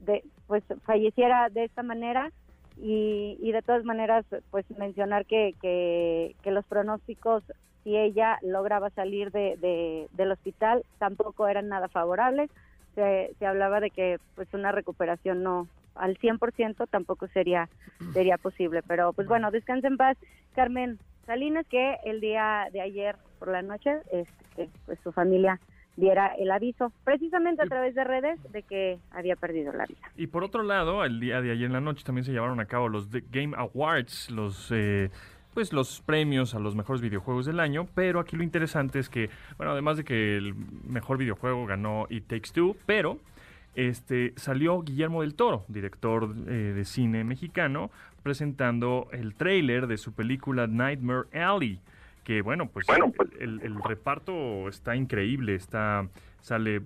[0.00, 2.32] de, pues falleciera de esta manera
[2.76, 7.42] y, y de todas maneras pues mencionar que, que, los pronósticos
[7.82, 12.50] si ella lograba salir de, del hospital tampoco eran nada favorables.
[12.94, 17.68] Se, se hablaba de que pues una recuperación no al 100% tampoco sería
[18.12, 18.82] sería posible.
[18.86, 20.16] Pero pues bueno descanse en paz
[20.54, 25.60] Carmen Salinas que el día de ayer por la noche este, pues su familia
[25.96, 30.00] diera el aviso, precisamente a través de redes, de que había perdido la vida.
[30.16, 32.66] Y por otro lado, el día de ayer en la noche también se llevaron a
[32.66, 34.70] cabo los Game Awards, los...
[34.72, 35.10] Eh,
[35.54, 39.30] pues los premios a los mejores videojuegos del año, pero aquí lo interesante es que,
[39.56, 40.52] bueno, además de que el
[40.84, 43.20] mejor videojuego ganó It Takes Two, pero
[43.76, 47.92] este salió Guillermo del Toro, director eh, de cine mexicano,
[48.24, 51.78] presentando el tráiler de su película Nightmare Alley
[52.24, 56.08] que bueno, pues, pues el, reparto está increíble, está
[56.44, 56.82] sale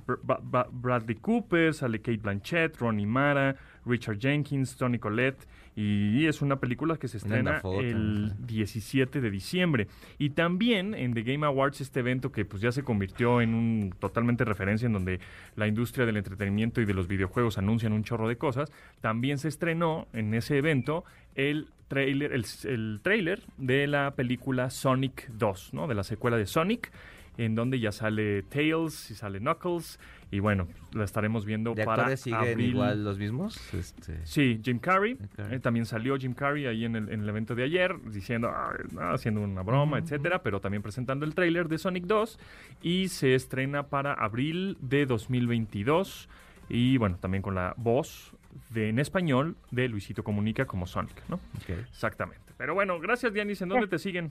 [0.71, 6.97] Bradley Cooper, sale Kate Blanchett, Ronnie Mara, Richard Jenkins, Tony Collette y es una película
[6.97, 9.89] que se estrena el 17 de diciembre.
[10.17, 13.95] Y también en The Game Awards, este evento que pues ya se convirtió en un
[13.99, 15.19] totalmente referencia en donde
[15.57, 19.49] la industria del entretenimiento y de los videojuegos anuncian un chorro de cosas, también se
[19.49, 25.89] estrenó en ese evento el trailer, el, trailer de la película Sonic 2, ¿no?
[25.89, 26.93] De la secuela de Sonic.
[27.39, 29.99] En donde ya sale Tails y sale Knuckles.
[30.31, 32.71] Y bueno, la estaremos viendo ¿De para actores siguen abril.
[32.71, 33.59] igual los mismos?
[33.73, 35.17] Este, Sí, Jim Carrey.
[35.51, 38.75] Eh, también salió Jim Carrey ahí en el, en el evento de ayer diciendo, "Ah,
[38.93, 42.39] no, haciendo una broma, etcétera, pero también presentando el tráiler de Sonic 2
[42.83, 46.29] y se estrena para abril de 2022
[46.69, 48.35] y bueno, también con la voz
[48.71, 51.41] de, en español de Luisito Comunica como Sonic, ¿no?
[51.69, 52.53] Exactamente.
[52.59, 53.63] Pero bueno, gracias Dianis.
[53.63, 54.31] ¿En dónde te siguen?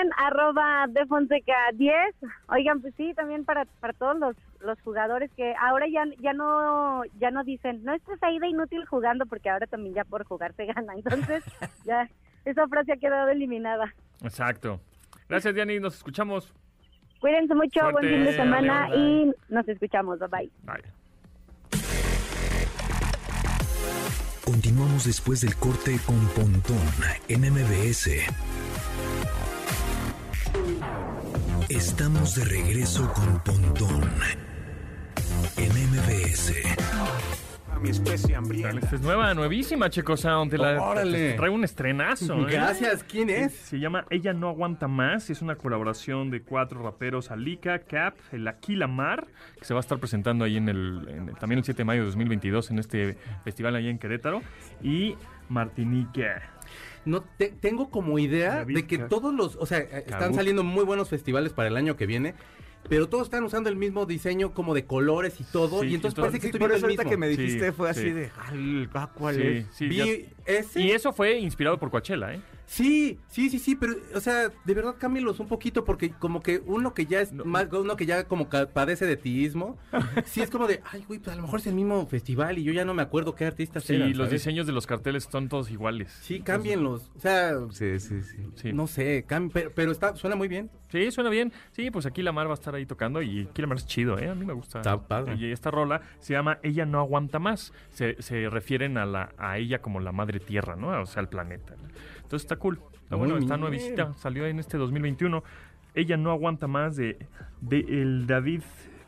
[0.00, 1.94] En arroba de Fonseca 10.
[2.48, 7.02] Oigan, pues sí, también para, para todos los, los jugadores que ahora ya, ya no
[7.18, 10.54] ya no dicen, no estés ahí de inútil jugando, porque ahora también ya por jugar
[10.54, 10.94] se gana.
[10.94, 11.44] Entonces,
[11.84, 12.08] ya
[12.44, 13.94] esa frase ha quedado eliminada.
[14.22, 14.80] Exacto.
[15.28, 16.52] Gracias Dianis, nos escuchamos.
[17.20, 20.18] Cuídense mucho, buen fin de semana Bye, y nos escuchamos.
[20.18, 20.50] Bye bye.
[20.62, 21.00] Bye.
[24.44, 26.82] Continuamos después del corte con Pontón
[27.28, 28.08] en MBS.
[31.70, 34.02] Estamos de regreso con Pontón
[35.56, 36.52] en MBS.
[37.72, 38.78] a mi especie hambrienta.
[38.80, 40.50] Esta es nueva, nuevísima, Checo Sound.
[40.50, 41.30] Te la, Órale.
[41.30, 42.48] te trae un estrenazo.
[42.48, 42.52] ¿eh?
[42.52, 43.52] Gracias, ¿quién es?
[43.54, 45.30] Se llama Ella no aguanta más.
[45.30, 49.26] Es una colaboración de cuatro raperos: Alika, Cap, el Aquila Mar,
[49.58, 51.84] que se va a estar presentando ahí en el, en el- también el 7 de
[51.84, 54.42] mayo de 2022 en este festival allá en Querétaro.
[54.82, 55.14] Y
[55.48, 56.26] Martinique.
[57.04, 60.84] No te- tengo como idea de que todos los, o sea, eh, están saliendo muy
[60.84, 62.34] buenos festivales para el año que viene,
[62.88, 66.18] pero todos están usando el mismo diseño como de colores y todo, Sí, y entonces
[66.18, 67.10] parece que Sí, estoy por viendo eso el mismo.
[67.10, 68.10] que me dijiste Sí, fue así sí.
[68.10, 69.66] de, "Al- ah, ¿cuál Sí, es?".
[69.72, 70.04] sí, Vi ya-
[70.50, 70.80] ese.
[70.80, 72.40] Y eso fue inspirado por Coachella, ¿eh?
[72.66, 76.62] Sí, sí, sí, sí, pero, o sea, de verdad cámbienlos un poquito porque como que
[76.66, 77.44] uno que ya es No.
[77.44, 79.76] más, uno que ya como padece de tiismo,
[80.24, 82.62] sí es como de, ay, güey, pues a lo mejor es el mismo festival y
[82.62, 84.30] yo ya no me acuerdo qué artistas Sí, eran, los ¿sabes?
[84.32, 86.16] diseños de los carteles son todos iguales.
[86.22, 88.36] Sí, cámbienlos, o sea, Sí, sí, sí.
[88.54, 88.72] Sí.
[88.72, 90.70] no sé, pero, pero está, suena muy bien.
[90.90, 91.52] Sí, suena bien.
[91.72, 94.28] Sí, pues aquí Lamar va a estar ahí tocando y aquí Lamar es chido, ¿eh?
[94.28, 94.78] A mí me gusta.
[94.80, 95.36] Está padre.
[95.36, 97.72] Y esta rola se llama Ella no aguanta más.
[97.90, 101.00] Se, se refieren a, la, a ella como la madre tierra, ¿no?
[101.00, 101.74] O sea, el planeta.
[102.16, 102.80] Entonces está cool.
[103.02, 104.14] Está bueno, está nuevecita.
[104.14, 105.42] Salió en este 2021.
[105.94, 107.18] Ella no aguanta más de,
[107.60, 108.62] de el David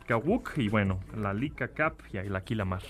[0.07, 2.81] Kawuk y bueno, la Lika Cap y la aquí Lamar.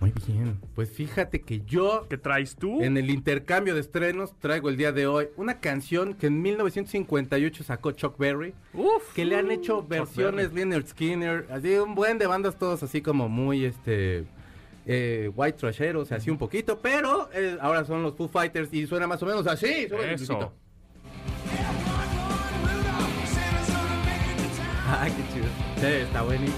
[0.00, 0.60] Muy bien.
[0.76, 2.82] Pues fíjate que yo ¿Qué traes tú?
[2.82, 7.64] en el intercambio de estrenos traigo el día de hoy una canción que en 1958
[7.64, 9.12] sacó Chuck Berry, Uf.
[9.14, 13.28] que le han hecho versiones Leonard Skinner, así un buen de bandas todos así como
[13.28, 14.24] muy este
[14.90, 19.06] eh, white trasheros, así un poquito, pero eh, ahora son los Foo Fighters y suena
[19.06, 19.86] más o menos así.
[19.86, 20.52] súbele, Eso.
[24.90, 25.46] Ay, qué chido.
[25.76, 26.56] Sí, está buenísimo.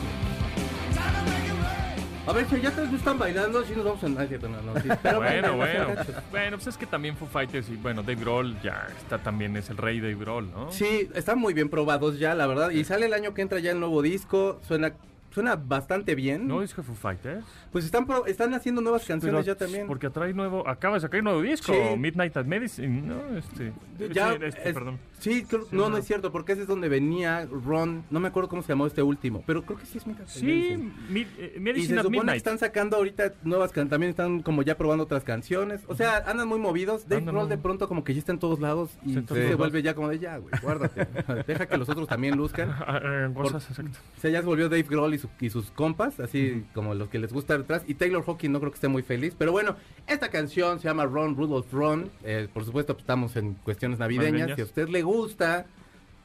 [2.25, 4.09] A ver, si ya todos están bailando, si nos vamos a...
[4.09, 5.87] no, no, no, sí, pero Bueno, bueno.
[6.31, 9.71] Bueno, pues es que también Foo Fighters y bueno, Dave Grohl ya está también, es
[9.71, 10.71] el rey Dave Grohl, ¿no?
[10.71, 12.71] Sí, están muy bien probados ya, la verdad.
[12.71, 14.61] Y sale el año que entra ya el nuevo disco.
[14.69, 14.93] Suena,
[15.31, 16.47] suena bastante bien.
[16.49, 17.45] ¿No es que Foo Fighters?
[17.73, 19.87] Pues están, pro- están haciendo nuevas canciones ya también.
[19.87, 21.97] Porque trae nuevo, acaba de sacar un nuevo disco, Sí.
[21.97, 23.37] Midnight at Medicine, ¿no?
[23.37, 23.73] Este,
[24.13, 24.99] Ya, este, este, es- perdón.
[25.19, 25.91] Sí, creo- Sí, no, no.
[25.91, 28.05] no es cierto, porque ese es donde venía Ron.
[28.11, 30.79] No me acuerdo cómo se llamó este último, pero creo que sí es Midnight Sí.
[31.11, 32.37] Mid- eh, Y Medicine se at supone que Midnight.
[32.39, 35.83] están sacando ahorita nuevas canciones, también están como ya probando otras canciones.
[35.89, 37.07] O sea, andan muy movidos.
[37.09, 39.83] Dave muy- de pronto como que ya está en todos lados y Sí, se vuelve
[39.83, 41.07] ya como de ya, güey, guárdate.
[41.47, 42.71] Deja que los otros también luzcan.
[42.91, 43.99] Ah, eh, cosas, exacto.
[44.17, 47.09] O sea, ya se volvió Dave Grohl y, su- y sus compas, así como los
[47.09, 47.85] que les gusta detrás.
[47.87, 49.35] Y Taylor Hawkins no creo que esté muy feliz.
[49.39, 52.11] Pero bueno, esta canción se llama Ron Rudolph Ron.
[52.25, 54.33] Eh, por supuesto, pues, estamos en cuestiones navideñas.
[54.33, 54.57] Navideñas.
[54.57, 55.67] Si a usted le gusta,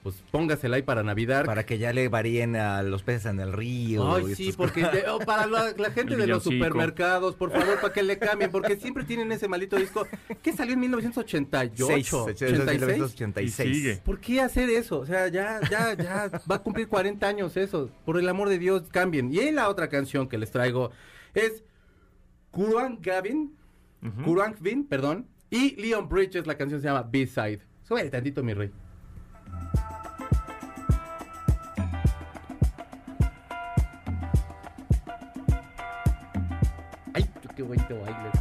[0.06, 1.46] pues póngasela ahí para Navidad.
[1.46, 4.14] Para que ya le varíen a los peces en el río.
[4.16, 7.82] Ay, y sí, porque de- oh, para la, la gente de los supermercados, por favor,
[7.82, 10.06] para que le cambien, porque siempre tienen ese maldito disco
[10.44, 12.80] que salió en 1988, Seis, 86.
[12.82, 13.70] 1986.
[13.70, 13.96] Y sigue.
[14.06, 15.00] ¿Por qué hacer eso?
[15.00, 17.90] O sea, ya, ya, ya va a cumplir 40 años eso.
[18.06, 19.34] Por el amor de Dios, cambien.
[19.34, 20.92] Y la otra canción que les traigo
[21.34, 21.64] es
[22.52, 23.56] Kurang Gavin,
[24.04, 24.22] Ujú.
[24.24, 27.62] Kurang Vin, perdón, y Leon Bridges, la canción se llama B-Side.
[27.82, 28.72] Súbele tantito, mi rey.
[37.14, 38.32] Ay, qué bonito baile.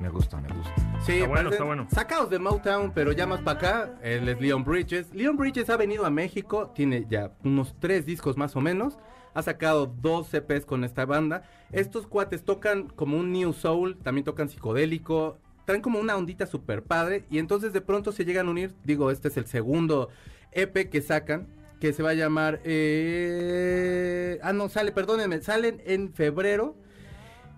[0.00, 0.72] Me gusta, me gusta.
[1.04, 1.86] Sí, Está bueno, está bueno.
[1.90, 5.12] Sacados de Motown, pero ya más para acá, él es Leon Bridges.
[5.12, 8.98] Leon Bridges ha venido a México, tiene ya unos tres discos más o menos.
[9.34, 11.42] Ha sacado dos CPs con esta banda.
[11.70, 15.38] Estos cuates tocan como un New Soul, también tocan psicodélico.
[15.64, 17.24] Traen como una ondita super padre.
[17.30, 18.74] Y entonces de pronto se llegan a unir.
[18.84, 20.08] Digo, este es el segundo
[20.52, 21.46] EP que sacan.
[21.80, 22.60] Que se va a llamar.
[22.64, 25.40] eh, Ah, no, sale, perdónenme.
[25.42, 26.74] Salen en febrero.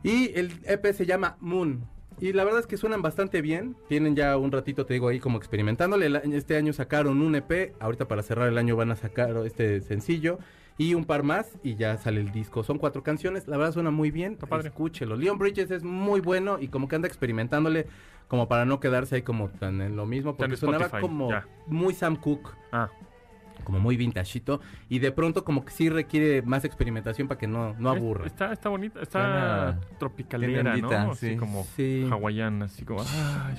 [0.03, 1.85] Y el EP se llama Moon.
[2.21, 3.75] Y la verdad es que suenan bastante bien.
[3.89, 6.21] Tienen ya un ratito, te digo, ahí como experimentándole.
[6.37, 7.75] Este año sacaron un EP.
[7.81, 10.39] Ahorita para cerrar el año van a sacar este sencillo.
[10.77, 12.65] Y un par más y ya sale el disco.
[12.65, 13.47] Son cuatro canciones.
[13.47, 14.37] La verdad suena muy bien.
[14.37, 14.69] Padre.
[14.69, 15.17] Escúchelo.
[15.17, 17.87] Leon Bridges es muy bueno y como que anda experimentándole
[18.27, 20.35] como para no quedarse ahí como tan en lo mismo.
[20.37, 21.47] Porque sonaba Spotify, como ya.
[21.67, 22.91] muy Sam Cooke Ah,
[23.65, 27.75] como muy vintagito y de pronto como que sí requiere más experimentación para que no,
[27.79, 28.27] no aburra.
[28.27, 30.91] Está, está bonita, está tropicalera, ¿no?
[31.13, 31.37] Así sí.
[31.37, 32.07] como Sí.
[32.11, 33.01] hawaiana, así como...
[33.03, 33.57] Ay,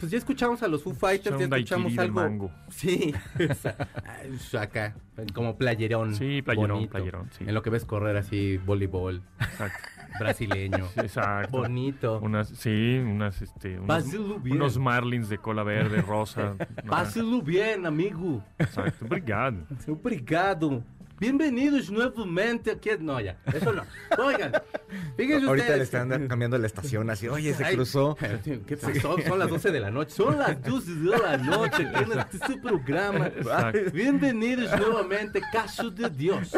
[0.00, 2.14] Pues ya escuchamos a los Foo Fighters, ya escuchamos algo.
[2.14, 2.50] mango.
[2.68, 3.14] Sí,
[4.58, 4.94] acá,
[5.32, 6.14] como playerón.
[6.14, 7.44] Sí, playerón, bonito, playerón, sí.
[7.46, 9.88] En lo que ves correr así, voleibol, exacto.
[10.18, 10.86] Brasileño.
[10.96, 11.58] Exacto.
[11.58, 12.20] Bonito.
[12.20, 14.04] Unas, sí, unas, este, unos,
[14.44, 16.56] unos marlins de cola verde, rosa.
[16.88, 18.42] Páselo bien, amigo.
[18.58, 19.66] Exacto, obrigado.
[19.88, 20.82] Obrigado.
[21.20, 22.90] Bienvenidos nuevamente aquí.
[22.98, 23.84] No, ya, eso no.
[24.18, 24.52] Oigan,
[25.16, 25.78] fíjense Ahorita ustedes.
[25.78, 28.16] le están cambiando la estación así, oye, se Ay, cruzó.
[28.66, 29.16] ¿Qué pasó?
[29.26, 30.10] Son las 12 de la noche.
[30.10, 33.28] Son las 12 de la noche en este programa.
[33.28, 33.78] Exacto.
[33.92, 36.50] Bienvenidos nuevamente, caso de Dios.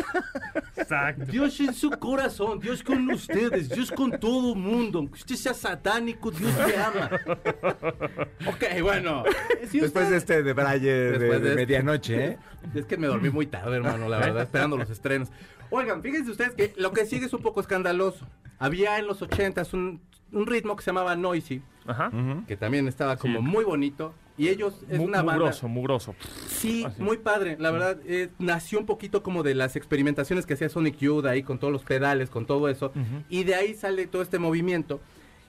[0.74, 1.26] Exacto.
[1.26, 5.00] Dios en su corazón, Dios con ustedes, Dios con todo el mundo.
[5.00, 7.10] Aunque usted sea satánico, Dios te ama.
[8.46, 9.22] Ok, bueno.
[9.70, 12.38] Si Después de este de Braille de de este- medianoche, ¿eh?
[12.74, 15.28] Es que me dormí muy tarde, hermano, la verdad, esperando los estrenos.
[15.70, 18.26] Oigan, fíjense ustedes que lo que sigue es un poco escandaloso.
[18.58, 20.00] Había en los 80s un,
[20.32, 22.10] un ritmo que se llamaba Noisy, Ajá.
[22.48, 23.44] que también estaba como Sí.
[23.44, 24.14] muy bonito.
[24.38, 25.32] Y ellos es Mu- una banda.
[25.44, 26.14] mugroso, mugroso.
[26.46, 27.00] Sí, Así.
[27.02, 27.56] muy padre.
[27.58, 31.42] La verdad, eh, nació un poquito como de las experimentaciones que hacía Sonic Youth ahí
[31.42, 32.86] con todos los pedales, con todo eso.
[32.94, 33.22] Ujú.
[33.30, 35.00] Y de ahí sale todo este movimiento.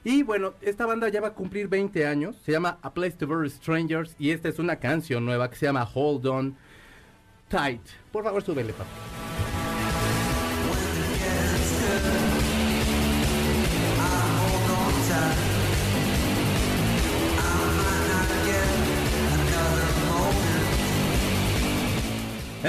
[0.05, 2.37] Y bueno, esta banda ya va a cumplir 20 años.
[2.45, 4.15] Se llama A Place to Bury Strangers.
[4.19, 6.55] Y esta es una canción nueva que se llama Hold On
[7.49, 7.81] Tight.
[8.11, 9.26] Por favor, súbele, papi.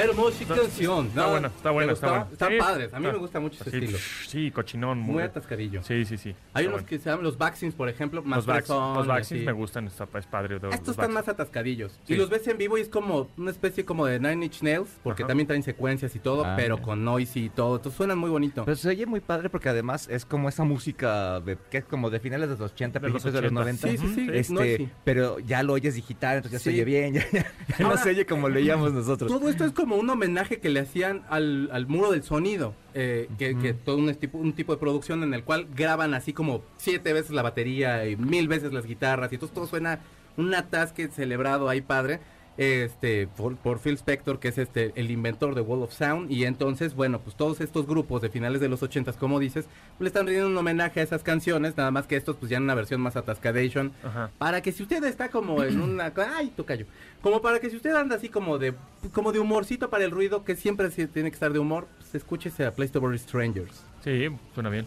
[0.03, 1.07] Hermosa canción.
[1.07, 1.31] Está ¿no?
[1.31, 2.27] buena, está ¿Te buena, está buena.
[2.33, 2.95] Están Sí, padres.
[2.95, 3.99] A mí está- me gusta mucho ese así, estilo.
[4.27, 4.99] Sí, cochinón.
[4.99, 5.83] Muy atascadillo.
[5.83, 6.35] Sí, sí, sí.
[6.55, 6.89] Hay unos bueno.
[6.89, 10.57] que se llaman los vaccines, por ejemplo, más Los vaccines me gustan, está, es padre.
[10.73, 11.99] Estos están más atascadillos.
[12.05, 12.15] Sí.
[12.15, 14.89] Y los ves en vivo y es como una especie como de Nine Inch Nails,
[15.03, 15.29] porque Ajá.
[15.29, 16.83] también traen secuencias y todo, Ah, pero ya.
[16.83, 17.77] con noise y todo.
[17.77, 18.65] Entonces suenan muy bonito.
[18.65, 22.11] Pero se oye muy padre porque además es como esa música de, que es como
[22.11, 23.87] de finales de los 80, De los principios de los 80.
[23.87, 23.89] 90.
[23.89, 24.89] Sí, sí, sí, Este, noisy.
[25.05, 26.77] pero ya lo oyes digital, entonces ya se Sí.
[26.77, 27.47] oye bien, ya,
[27.79, 29.31] no se oye como leíamos nosotros.
[29.31, 33.29] Todo esto es como un homenaje que le hacían al, al muro del sonido, eh,
[33.38, 36.62] que, que todo un tipo, un tipo de producción en el cual graban así como
[36.77, 40.01] siete veces la batería y mil veces las guitarras, y entonces todo suena
[40.37, 42.20] un atasque celebrado ahí padre.
[42.59, 46.44] Este, por, por Phil Spector, que es este, el inventor de Wall of Sound, y
[46.44, 49.66] entonces, bueno, pues todos estos grupos de finales de los ochentas, como dices,
[50.01, 52.64] le están rindiendo un homenaje a esas canciones, nada más que estos, pues ya en
[52.64, 54.31] una versión más atascadation, Ajá.
[54.38, 56.87] para que si usted está como en una ay tocayo
[57.23, 58.75] como para que si usted anda así como de
[59.12, 62.14] como de humorcito para el ruido que siempre se tiene que estar de humor pues
[62.14, 64.87] escúchese a Place to Bury Strangers Sí, suena bien.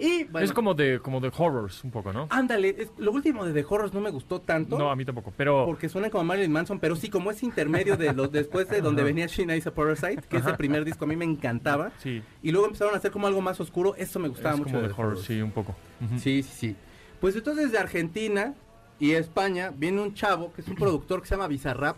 [0.00, 2.26] Y bueno Es como de, como de horrors, un poco, ¿no?
[2.30, 5.32] ándale es- lo último de The Horrors no me gustó tanto No, a mí tampoco.
[5.36, 8.80] Pero porque suena como Marilyn Manson pero sí como es intermedio de los después de
[8.80, 12.22] donde venía Sheena is a Parasite que ese primer disco a mí me encantaba sí,
[12.42, 14.86] y luego empezaron a hacer como algo más oscuro eso me gustaba es mucho como
[14.86, 15.74] de horrors, sí, un poco.
[16.16, 16.76] Sí, sí, sí.
[17.20, 18.54] Pues entonces de Argentina
[18.98, 21.96] y España viene un chavo que es un productor que se llama Bizarrap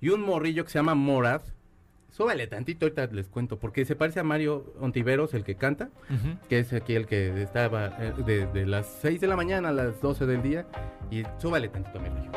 [0.00, 1.42] y un morrillo que se llama Morad.
[2.20, 6.36] Súbale tantito, ahorita les cuento, porque se parece a Mario Ontiveros, el que canta, Ujú.
[6.50, 9.72] que es aquí el que estaba eh, de, de las 6 de la mañana a
[9.72, 10.66] las 12 del día.
[11.10, 12.30] Y súbale tantito, mi rollo.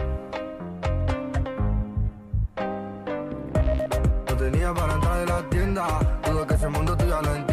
[4.29, 7.52] No tenía para entrar en la tienda, dudo que ese mundo tú ya lo entienda.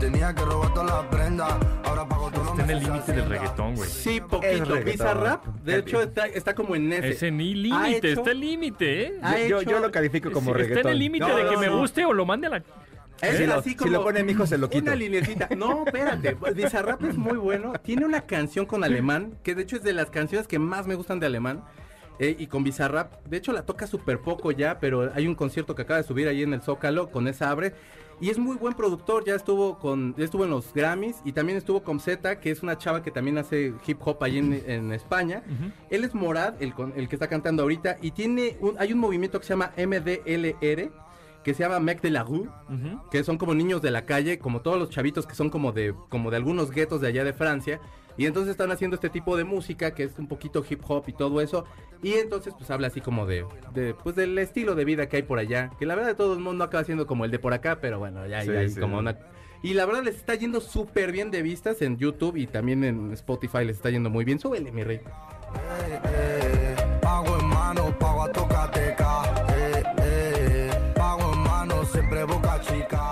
[0.00, 1.52] tenía que robar todas las prendas,
[1.84, 3.88] ahora pago todo lo Está en el límite del reggaetón, güey.
[3.88, 4.64] Sí, poquito.
[4.64, 4.84] reggaetón.
[4.84, 7.08] Bizarrap, de hecho, está, está como en ese.
[7.10, 9.46] Ese ni límite, está el límite, ¿eh?
[9.48, 10.78] yo, yo lo califico como Sí, reggaetón.
[10.78, 12.62] Está en el límite No, de que no, me guste o lo mande a la...
[13.22, 14.82] Es Si lo- así si como lo pone mi hijo, se lo quito.
[14.84, 15.48] Una linecita.
[15.56, 16.36] No, espérate.
[16.54, 17.74] Bizarrap es muy bueno.
[17.82, 20.94] Tiene una canción con alemán, que de hecho es de las canciones que más me
[20.94, 21.62] gustan de alemán.
[22.18, 25.74] eh, y con Bizarrap, de hecho la toca súper poco ya, pero hay un concierto
[25.74, 27.74] que acaba de subir ahí en el Zócalo, con esa abre.
[28.20, 31.56] Y es muy buen productor, ya estuvo con, ya estuvo en los Grammys y también
[31.56, 34.92] estuvo con Z, que es una chava que también hace hip hop ahí en, en
[34.92, 35.42] España.
[35.88, 38.98] Él es Morad, el, con- el que está cantando ahorita, y tiene un, hay un
[38.98, 40.90] movimiento que se llama MDLR,
[41.42, 42.48] que se llama Mec de la Rue,
[43.10, 45.94] que son como niños de la calle, como todos los chavitos que son como de,
[46.10, 47.80] como de algunos guetos de allá de Francia.
[48.16, 51.12] Y entonces están haciendo este tipo de música que es un poquito hip hop y
[51.12, 51.64] todo eso.
[52.02, 53.44] Y entonces pues habla así como de,
[53.74, 55.70] de pues del estilo de vida que hay por allá.
[55.78, 57.98] Que la verdad de todo el mundo acaba siendo como el de por acá, pero
[57.98, 58.80] bueno, ya, Sí, ya hay sí.
[58.80, 59.18] como una
[59.62, 63.12] Y la verdad les está yendo súper bien de vistas en YouTube y también en
[63.12, 64.38] Spotify les está yendo muy bien.
[64.38, 64.96] Súbele, mi rey.
[64.96, 68.30] Eh, eh, pago en mano, pago a.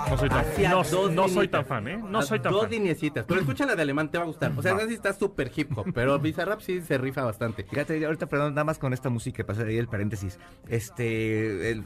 [0.09, 1.97] No soy tan, Hacia no, dos no soy tan fan, ¿eh?
[1.97, 2.71] No soy tan Dos fan.
[2.71, 3.25] lineecitas.
[3.27, 4.51] Pero escucha la de alemán, te va a gustar.
[4.57, 7.63] O sea, esa sí está súper hip hop, pero Bizarrap sí se rifa bastante.
[7.63, 10.39] Fíjate, ahorita, perdón, nada más con esta música, pasar ahí el paréntesis.
[10.67, 11.83] Este, el-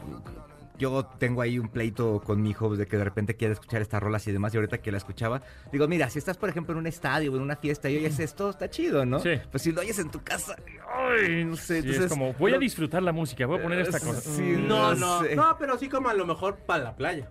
[0.79, 4.01] yo tengo ahí un pleito con mi hijo de que de repente quiere escuchar estas
[4.01, 6.79] rolas y demás, y ahorita que la escuchaba, digo, mira, si estás, por ejemplo, en
[6.79, 9.19] un estadio o en una fiesta y oyes esto, está chido, ¿no?
[9.19, 9.33] Sí.
[9.51, 10.55] Pues si lo oyes en tu casa,
[10.97, 12.05] ay, no sé, Sí, entonces...
[12.05, 14.21] es como, voy a disfrutar la música, voy a poner esta Eh, cosa.
[14.21, 14.67] sí, Mm.
[14.67, 15.35] No, No no, sé.
[15.35, 17.29] no, pero sí como a lo mejor para la playa.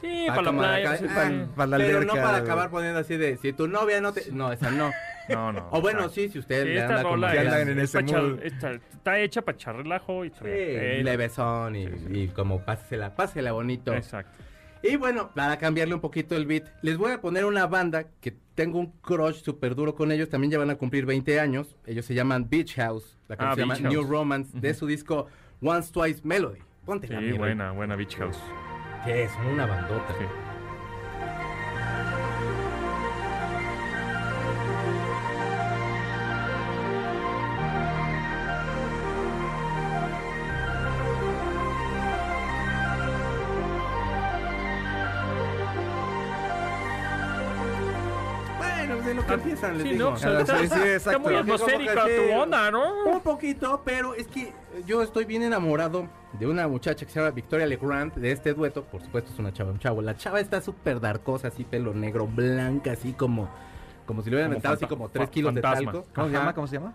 [0.00, 0.88] Sí, Ah, para la playa.
[0.90, 3.52] acá- sí, ah, para- para la pero alberca, no para acabar poniendo así de, si
[3.52, 4.30] tu novia no te...
[4.32, 4.90] No, esa no.
[5.28, 5.68] No, no.
[5.70, 8.42] O bueno, sí, si usted Sí, le anda como andan en es ese echar- mood.
[8.42, 10.42] está hecha para echar relajo y Sí,
[11.04, 13.94] levesón y, y como pásela, pásela bonito.
[13.94, 14.36] Exacto.
[14.82, 18.34] Y bueno, para cambiarle un poquito el beat, les voy a poner una banda que
[18.56, 20.28] tengo un crush súper duro con ellos.
[20.30, 21.76] También ya van a cumplir 20 años.
[21.86, 23.16] Ellos se llaman Beach House.
[23.28, 23.94] La canción Ah, se llama Beach House.
[23.94, 25.28] New Romance de su disco
[25.62, 26.58] Once Twice Melody.
[26.84, 28.38] Ponte Sí, buena, buena Beach House.
[29.04, 30.14] Que es una bandota.
[30.18, 30.49] Sí.
[49.68, 50.10] Les Sí, digo.
[50.10, 50.24] no, pues,
[50.96, 53.04] está, sí, muy atmosférica tu onda, ¿no?
[53.04, 54.52] Un poquito, pero es que
[54.86, 58.84] yo estoy bien enamorado de una muchacha que se llama Victoria Legrand, de este dueto.
[58.84, 60.00] Por supuesto, es una chava, un chavo.
[60.02, 63.48] La chava está súper darkosa, así pelo negro, blanca, así como,
[64.06, 65.78] como si le hubieran metido así como 3 fa- kilos fantasma.
[65.92, 66.08] de talco.
[66.14, 66.54] ¿Cómo se llama?
[66.54, 66.94] ¿Cómo se llama?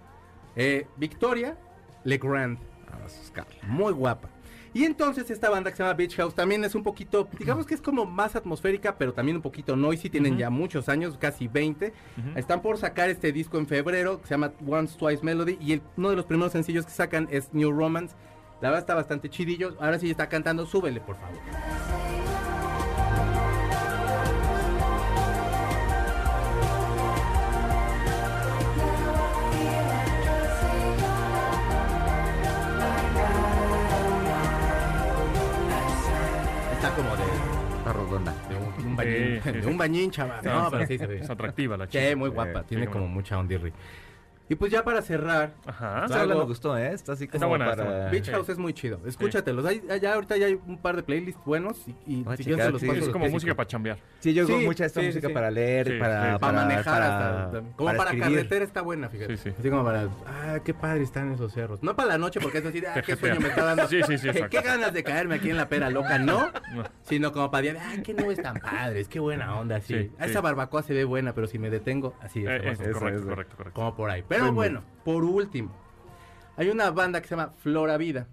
[0.56, 1.58] Eh, Victoria
[2.04, 2.58] Legrand.
[2.92, 3.56] Vamos a buscarla.
[3.64, 4.30] Muy guapa.
[4.76, 7.74] Y entonces esta banda que se llama Beach House también es un poquito, digamos que
[7.76, 10.10] es como más atmosférica, pero también un poquito noisy.
[10.10, 11.94] Tienen ya muchos años, casi 20.
[12.18, 12.38] Ujú.
[12.38, 15.58] Están por sacar este disco en febrero que se llama Once Twice Melody.
[15.62, 18.16] Y el- uno de los primeros sencillos que sacan es New Romance.
[18.60, 19.78] La verdad está bastante chidillo.
[19.80, 22.15] Ahora sí está cantando, súbele por favor.
[39.06, 40.44] Bañín, Sí, sí, de un bañín, chaval.
[40.44, 41.20] No, pero sí se ve.
[41.20, 42.10] Es atractiva la chica.
[42.10, 42.64] Sí, muy guapa.
[42.64, 43.72] Tiene como mucha ondirri.
[44.48, 46.02] Y pues ya para cerrar, Ajá.
[46.08, 46.94] Rola Algo- me gustó, ¿eh?
[46.94, 47.82] Está así como Está buena, para...
[47.82, 48.12] está buena.
[48.12, 48.32] Beach Sí.
[48.32, 49.00] House es muy chido.
[49.06, 49.66] Escúchatelos.
[49.66, 52.80] Hay, ya ahorita ya hay un par de playlists buenos y, y si se los
[52.80, 52.88] sí.
[52.88, 53.98] paso Es como música para chambear.
[54.20, 55.34] Sí, yo Sí, oigo mucha esta sí, sí, música sí.
[55.34, 56.40] para leer, Sí, para, sí.
[56.40, 59.36] Para manejar para- hasta, como para, carretera está buena, fíjate.
[59.38, 59.56] Sí, sí.
[59.60, 61.82] Así como para, ah, qué padre están esos cerros.
[61.82, 63.88] No para la noche porque es así, de, ah, qué sueño me está dando.
[63.88, 66.52] Sí, sí, sí, qué, ganas de caerme aquí en la pera loca, no.
[66.74, 66.84] No.
[67.02, 69.94] Sino como para decir, ay, qué nubes tan padres, qué buena onda, así.
[69.96, 70.30] Sí, Ah, sí.
[70.32, 72.48] Esa barbacoa se ve buena, pero si me detengo, así es.
[72.48, 72.60] Eh,
[72.94, 73.72] correcto, correcto, correcto.
[73.74, 74.24] como por ahí.
[74.40, 75.72] Pero bueno, por último,
[76.58, 78.28] hay una banda que se llama Flora Vida.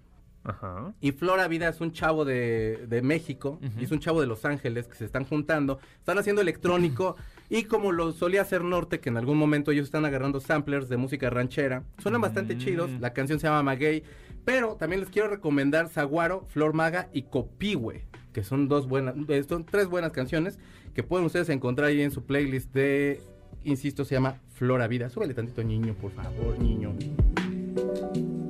[0.45, 0.93] Ajá.
[0.99, 4.43] Y Flora Vida es un chavo de, de México y es un chavo de Los
[4.43, 7.15] Ángeles que se están juntando, están haciendo electrónico
[7.49, 10.97] y como lo solía hacer Norte, que en algún momento ellos están agarrando samplers de
[10.97, 12.57] música ranchera, suenan bastante Mm.
[12.57, 14.03] chidos, la canción se llama Maguey,
[14.43, 19.43] pero también les quiero recomendar Zaguaro, Flor Maga y Copihue, que son dos buenas, eh,
[19.47, 20.59] son tres buenas canciones
[20.93, 23.21] que pueden ustedes encontrar ahí en su playlist de,
[23.63, 25.09] insisto, se llama Flora Vida.
[25.09, 26.91] Súbele tantito niño, por favor, niño.
[26.91, 28.45] Un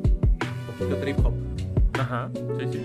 [0.78, 1.34] poquito trip hop.
[1.98, 2.30] Ajá.
[2.60, 2.82] Sí, sí.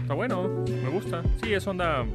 [0.00, 1.22] Está bueno, me gusta.
[1.42, 2.06] Sí, es onda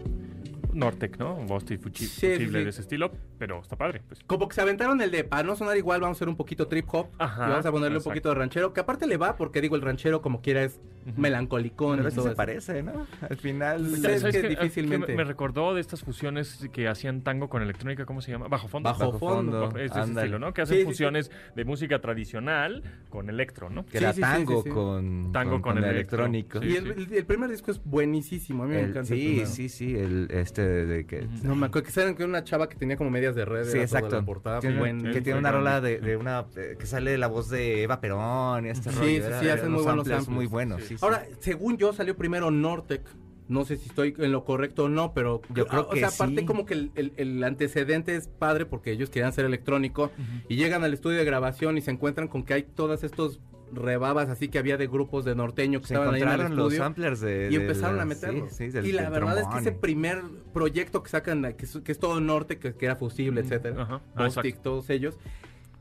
[0.77, 1.35] Nortec, ¿no?
[1.35, 2.63] Un Bosti fuchi- Sí, sí, posible sí.
[2.63, 4.01] de ese estilo, pero está padre.
[4.07, 4.21] Pues.
[4.25, 6.67] Como que se aventaron el de para no sonar igual, vamos a hacer un poquito
[6.67, 7.07] trip hop.
[7.17, 8.09] Ajá, y vamos a ponerle exacto.
[8.09, 10.79] un poquito de ranchero, que aparte le va, porque digo, el ranchero como quiera es
[11.07, 11.21] Ujú.
[11.21, 12.37] melancolicón Pero y sí todo se eso.
[12.37, 13.07] parece, ¿no?
[13.29, 13.85] Al final...
[13.95, 14.47] Sí, ¿Sabes es que qué?
[14.49, 15.07] difícilmente.
[15.07, 18.47] Que me, me recordó de estas fusiones que hacían tango con electrónica, ¿cómo se llama?
[18.49, 18.89] Bajo fondo.
[18.89, 20.53] Bajo fondo, Es ese estilo, ¿no?
[20.53, 20.91] Que hacen Sí, sí, sí.
[20.91, 23.85] fusiones de música tradicional con electro, ¿no?
[23.85, 24.69] Que Sí, era tango sí, sí.
[24.69, 26.25] con, Tango con el electro.
[26.25, 26.59] electrónico.
[26.63, 29.05] Y el, primer disco es buenísimo, a mí me encanta.
[29.05, 31.27] sí, sí, sí, el este de que...
[31.43, 33.65] No me acuerdo que saben que era una chava que tenía como medias de red.
[33.65, 34.15] Sí, exacto.
[34.15, 37.27] La portada, Tiene- buen- que tiene una rola de, de una eh, que sale la
[37.27, 39.09] voz de Eva Perón y este Sí, rollo.
[39.09, 40.35] sí, era- sí, eran hacen muy buenos samples samples.
[40.35, 40.81] muy buenos.
[40.81, 40.87] Sí.
[40.89, 40.99] sí, sí.
[41.03, 43.01] Ahora, según yo, salió primero Nortec.
[43.49, 46.09] No sé si estoy en lo correcto o no, pero Yo creo o que sea,
[46.09, 46.45] aparte sí.
[46.45, 50.11] como que el, el- el antecedente es padre porque ellos querían ser electrónico
[50.49, 53.39] y llegan al estudio de grabación y se encuentran con que hay todos estos
[53.73, 56.57] rebabas así que había de grupos de norteño que se estaban ahí en el encontraron
[56.57, 57.49] los samplers de...
[57.51, 58.51] y de empezaron a meterlos.
[58.51, 60.21] sí, sí, del- y la del verdad es que ese primer
[60.53, 64.01] proyecto que sacan, que es, que es todo norte, que, que era fusible, etcétera, Ajá.
[64.15, 64.69] Ah, Bostik, exacto.
[64.69, 65.17] todos ellos,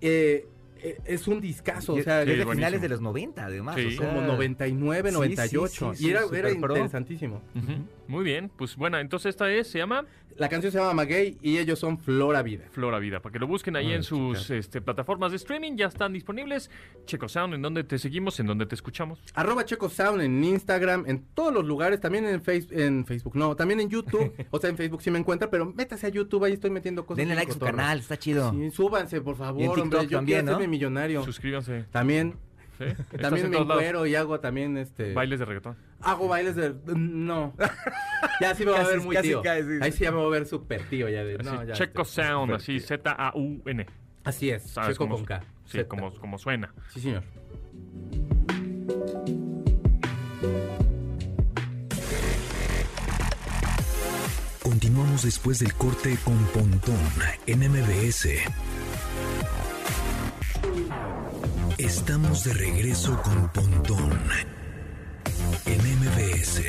[0.00, 0.46] eh,
[0.78, 2.52] eh, es un discazo, Y o sea, es de buenísimo.
[2.54, 3.76] finales de los 90, además.
[3.76, 3.86] Sí.
[3.86, 5.90] o sea, como 99, sí, 98.
[5.94, 7.40] sí, sí, y era, era interesantísimo.
[8.08, 10.04] Muy bien, pues bueno, entonces esta es, se llama
[10.38, 12.64] La canción se llama Maguey y ellos son Flora Vida.
[12.70, 15.86] Flora Vida, para que lo busquen ahí Ay, en sus este, plataformas de streaming, ya
[15.86, 16.70] están disponibles.
[17.06, 19.18] Checo Sound, en donde te seguimos, en donde te escuchamos.
[19.34, 23.56] Arroba Checo Sound en Instagram, en todos los lugares, también en, face- en Facebook, no,
[23.56, 24.32] también en YouTube.
[24.50, 27.18] o sea, en Facebook sí me encuentra, pero métase a YouTube, ahí estoy metiendo cosas.
[27.18, 28.50] Denle like a su canal, está chido.
[28.52, 30.06] Sí, súbanse, por favor, Y en TikTok hombre.
[30.08, 30.68] Yo también, quiero ¿no?
[30.68, 31.24] millonario.
[31.24, 31.84] Suscríbanse.
[31.90, 32.36] También,
[33.20, 33.72] también en me lados.
[33.72, 35.12] encuero y hago también este.
[35.12, 35.76] Bailes de reggaetón.
[36.00, 36.74] Hago bailes de.
[36.86, 37.54] No.
[38.40, 39.42] ya sí me va a ver muy casi tío.
[39.42, 39.48] sí.
[39.80, 41.08] Ahí sí ya me va a ver súper tío.
[41.08, 42.80] Ya de, Así, no, ya, Checo Sound, así.
[42.80, 43.86] Z-A-U-N.
[44.24, 45.40] Así es, ¿Sabes Checo con K.
[45.64, 45.88] Sí, Z.
[45.88, 46.72] como, como suena.
[46.88, 47.22] Sí, señor.
[54.62, 56.98] Continuamos después del corte con Pontón
[57.46, 58.28] en MBS.
[61.78, 64.10] Estamos de regreso con Pontón
[65.66, 66.62] en MBS.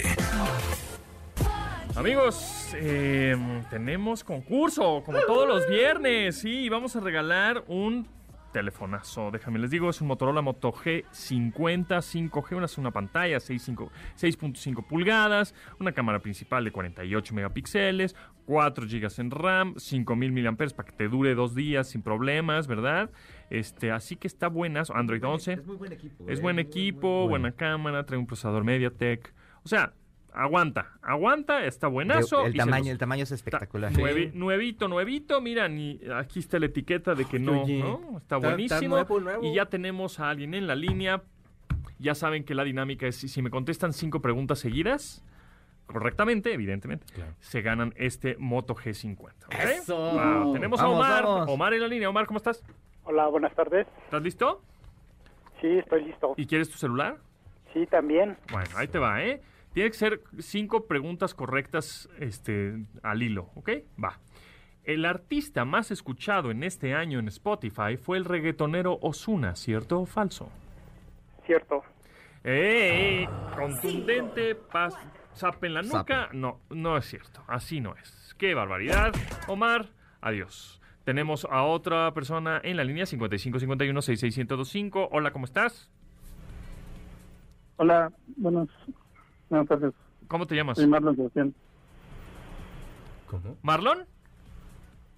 [1.95, 3.34] Amigos, eh,
[3.70, 6.38] tenemos concurso, como todos los viernes.
[6.38, 8.05] Sí, vamos a regalar un
[8.51, 9.32] telefonazo.
[9.32, 13.89] Déjame les digo, es un Motorola Moto G50 5G, una, una pantalla 6.5
[14.20, 18.14] 6.5 pulgadas, una cámara principal de 48 megapíxeles,
[18.45, 23.10] 4 GB en RAM, 5000 mAh para que te dure dos días sin problemas, ¿verdad?
[23.50, 24.89] Este, así que está buenas.
[24.91, 25.58] Android 11.
[25.58, 26.26] muy buen equipo.
[26.28, 27.30] Es eh, buen muy, muy, equipo, bueno.
[27.30, 29.34] buena cámara, trae un procesador MediaTek.
[29.64, 29.93] O sea,
[30.34, 32.45] aguanta, aguanta, está buenazo.
[32.45, 33.91] El y tamaño, el tamaño es está espectacular.
[33.93, 38.18] nuevi- nuevito, nuevito, mira, ni, aquí está la etiqueta de que no, Oye, ¿no?
[38.18, 38.98] Está está- buenísimo.
[38.98, 39.43] está nuevo, nuevo.
[39.45, 41.24] Y ya tenemos a alguien en la línea.
[42.00, 45.24] Ya saben que la dinámica es, si me contestan cinco preguntas seguidas,
[45.88, 47.34] correctamente, evidentemente, Claro.
[47.39, 49.45] se ganan este Moto G50.
[49.45, 49.54] ¿ok?
[49.82, 49.95] ¡Eso!
[49.98, 51.24] Wow, Tenemos a Omar.
[51.24, 51.50] vamos.
[51.50, 52.10] Omar en la línea.
[52.10, 52.64] Omar, ¿cómo estás?
[53.10, 53.88] Hola, buenas tardes.
[54.03, 54.62] ¿Estás listo?
[55.62, 56.34] Sí, estoy listo.
[56.36, 57.16] ¿Y quieres tu celular?
[57.72, 58.38] Sí, también.
[58.51, 59.41] Bueno, ahí te va, ¿eh?
[59.74, 63.70] Tiene que ser cinco preguntas correctas este, al hilo, ¿ok?
[64.03, 64.20] Va.
[64.84, 70.05] El artista más escuchado en este año en Spotify fue el reggaetonero Osuna, ¿cierto o
[70.05, 70.49] falso?
[71.45, 71.84] Cierto.
[72.43, 73.26] ¡Ey!
[73.55, 74.97] Contundente, paz,
[75.34, 76.28] zap en la nuca.
[76.34, 77.41] No, no es cierto.
[77.47, 78.36] Así no es.
[78.38, 79.14] ¡Qué barbaridad!
[79.47, 79.86] Omar,
[80.20, 80.82] adiós.
[81.08, 85.08] Tenemos a otra persona en la línea 5551-66125.
[85.10, 85.89] Hola, ¿cómo estás?
[87.78, 88.68] Hola, buenas,
[89.49, 89.93] buenas tardes.
[90.28, 90.78] ¿Cómo te llamas?
[90.78, 91.55] Soy Marlon Sebastián.
[93.28, 93.55] ¿Cómo?
[93.62, 94.05] ¿Marlon?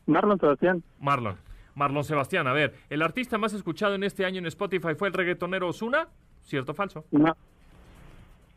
[0.05, 0.83] Marlon Sebastián.
[0.99, 1.37] Marlon.
[1.73, 5.15] Marlon Sebastián, a ver, el artista más escuchado en este año en Spotify fue el
[5.15, 6.07] reggaetonero Osuna,
[6.43, 7.03] ¿cierto o falso?
[7.09, 7.35] No.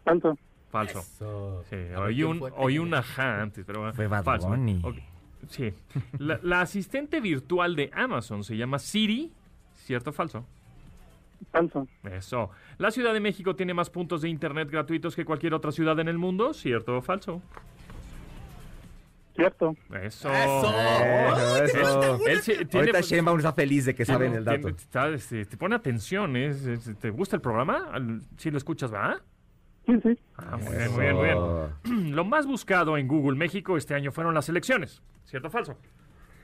[0.04, 0.36] Tanto.
[0.70, 0.98] Falso.
[0.98, 1.64] Eso.
[1.70, 4.48] Sí, oí ¿quién un, oí un ajá antes, pero bueno, Fue Bad falso.
[4.48, 4.82] Bunny.
[4.84, 4.96] Ok,
[5.48, 5.72] Sí.
[6.18, 9.32] La, la asistente virtual de Amazon se llama Siri,
[9.76, 10.44] ¿cierto o falso?
[11.50, 11.86] Falso.
[12.04, 12.50] Eso.
[12.78, 16.08] La Ciudad de México tiene más puntos de internet gratuitos que cualquier otra ciudad en
[16.08, 17.42] el mundo, ¿cierto o falso?
[19.34, 19.74] Cierto.
[20.02, 20.30] Eso.
[20.30, 22.26] Eso, eso.
[22.26, 24.60] Él sí- tiene- Ahorita Sheinbaum está feliz de que saben el dato.
[24.60, 26.54] Tiene- está, este, te pone atención, ¿eh?
[27.00, 27.90] ¿te gusta el programa?
[28.36, 29.20] Sí lo escuchas, ¿va?
[29.86, 30.18] Sí, sí.
[30.36, 32.14] Ah, muy bien, muy bien, muy bien.
[32.16, 35.02] Lo más buscado en Google México este año fueron las elecciones.
[35.24, 35.76] ¿Cierto o falso?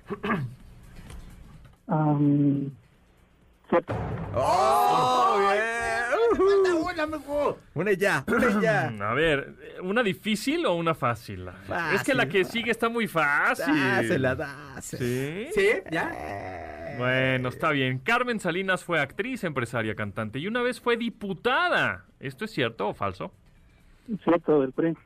[1.88, 2.70] Am,
[3.70, 3.94] cierto.
[4.34, 5.78] ¡Oh, bien!
[7.74, 8.88] Una ya, una ya.
[9.08, 11.48] A ver, ¿una difícil o una fácil?
[11.94, 13.74] Es que la que sigue está muy fácil.
[13.74, 14.80] Dásela, dásela.
[14.82, 15.48] ¿Sí?
[15.54, 15.68] ¿Sí?
[15.90, 16.77] ¿Ya?
[16.98, 17.98] Bueno, está bien.
[18.00, 22.04] Carmen Salinas fue actriz, empresaria, cantante y una vez fue diputada.
[22.18, 23.32] ¿Esto es cierto o falso?
[24.24, 24.96] Cierto, del PRI.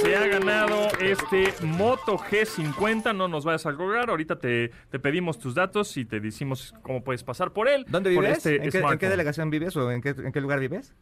[0.00, 5.38] Se ha ganado este Moto G50, no nos vayas a colgar, ahorita te, te pedimos
[5.38, 7.84] tus datos y te decimos cómo puedes pasar por él.
[7.88, 8.38] ¿Dónde vives?
[8.38, 10.94] este ¿En, qué, en qué delegación vives o en qué, en qué lugar vives?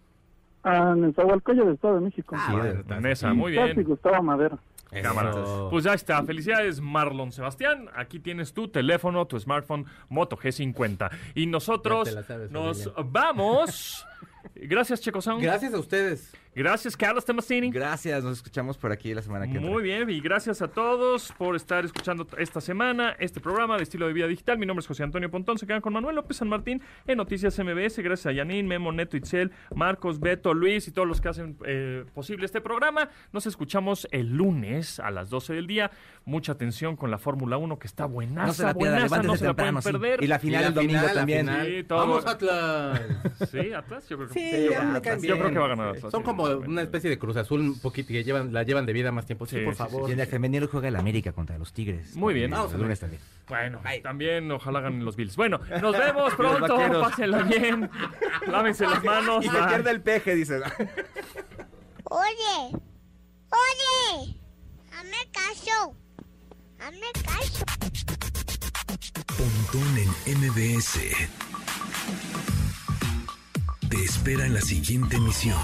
[0.63, 2.37] Ah, en el Zahualcoyo del Estado de México.
[2.37, 3.87] Sí, bueno, En esa, muy Casi bien.
[3.87, 4.59] Gustavo Madero.
[5.03, 5.33] Cámara.
[5.71, 6.23] Pues ya está.
[6.25, 7.89] Felicidades, Marlon Sebastián.
[7.95, 11.11] Aquí tienes tu teléfono, tu smartphone Moto G50.
[11.35, 14.07] Y nosotros sabes, nos vamos.
[14.55, 15.43] Gracias, Checo Sound.
[15.43, 16.33] Gracias a ustedes.
[16.53, 17.71] Gracias, Carlos Tomasini.
[17.71, 19.71] Gracias, nos escuchamos por aquí la semana que entra.
[19.71, 24.09] Muy bien, y gracias a todos por estar escuchando esta semana este programa de estilo
[24.09, 24.59] de vida digital.
[24.59, 25.59] Mi nombre es José Antonio Pontón.
[25.59, 27.99] Se quedan con Manuel López San Martín en Noticias MBS.
[28.01, 32.05] Gracias a Yanin, Memo, Neto, Itzel, Marcos, Beto, Luis y todos los que hacen eh,
[32.15, 33.09] posible este programa.
[33.33, 35.93] Nos escuchamos el lunes a las 12 del día.
[36.25, 39.23] Mucha atención con la Fórmula 1 que está buenaza, No se la pierdan, buenaza, no
[39.23, 39.83] levántese se la pueden temprano.
[39.83, 39.93] sí.
[39.93, 40.25] perder.
[40.25, 41.47] Y la final Y la el domingo final, la también.
[41.47, 41.67] final.
[41.67, 41.99] Sí, todo.
[42.01, 43.01] Vamos, Atlas.
[43.51, 44.71] Sí, Atlas, yo creo que, Sí, yo,
[45.23, 46.11] yo creo que va a ganar Atlas.
[46.11, 48.93] Son como como una especie de Cruz Azul un poquito que llevan, la llevan de
[48.93, 49.47] vida más tiempo.
[49.47, 50.09] Sí, Sí, por sí, favor.
[50.09, 52.15] Y en el femenino juega el América contra los Tigres.
[52.17, 52.47] Muy bien.
[52.47, 53.23] El Vamos a lunes también.
[53.49, 55.37] Bueno, también ojalá ganen los Bills.
[55.37, 57.01] Bueno, nos vemos pronto.
[57.01, 57.91] Pásenla bien.
[58.47, 59.45] Lávense las manos.
[59.45, 60.61] Y se pierde el peje, dice.
[62.05, 62.73] Oye,
[63.51, 64.37] oye,
[64.93, 65.95] hazme caso,
[66.79, 67.65] hazme caso.
[69.37, 70.99] Pontón en MBS.
[73.89, 75.57] Te espera en la siguiente emisión.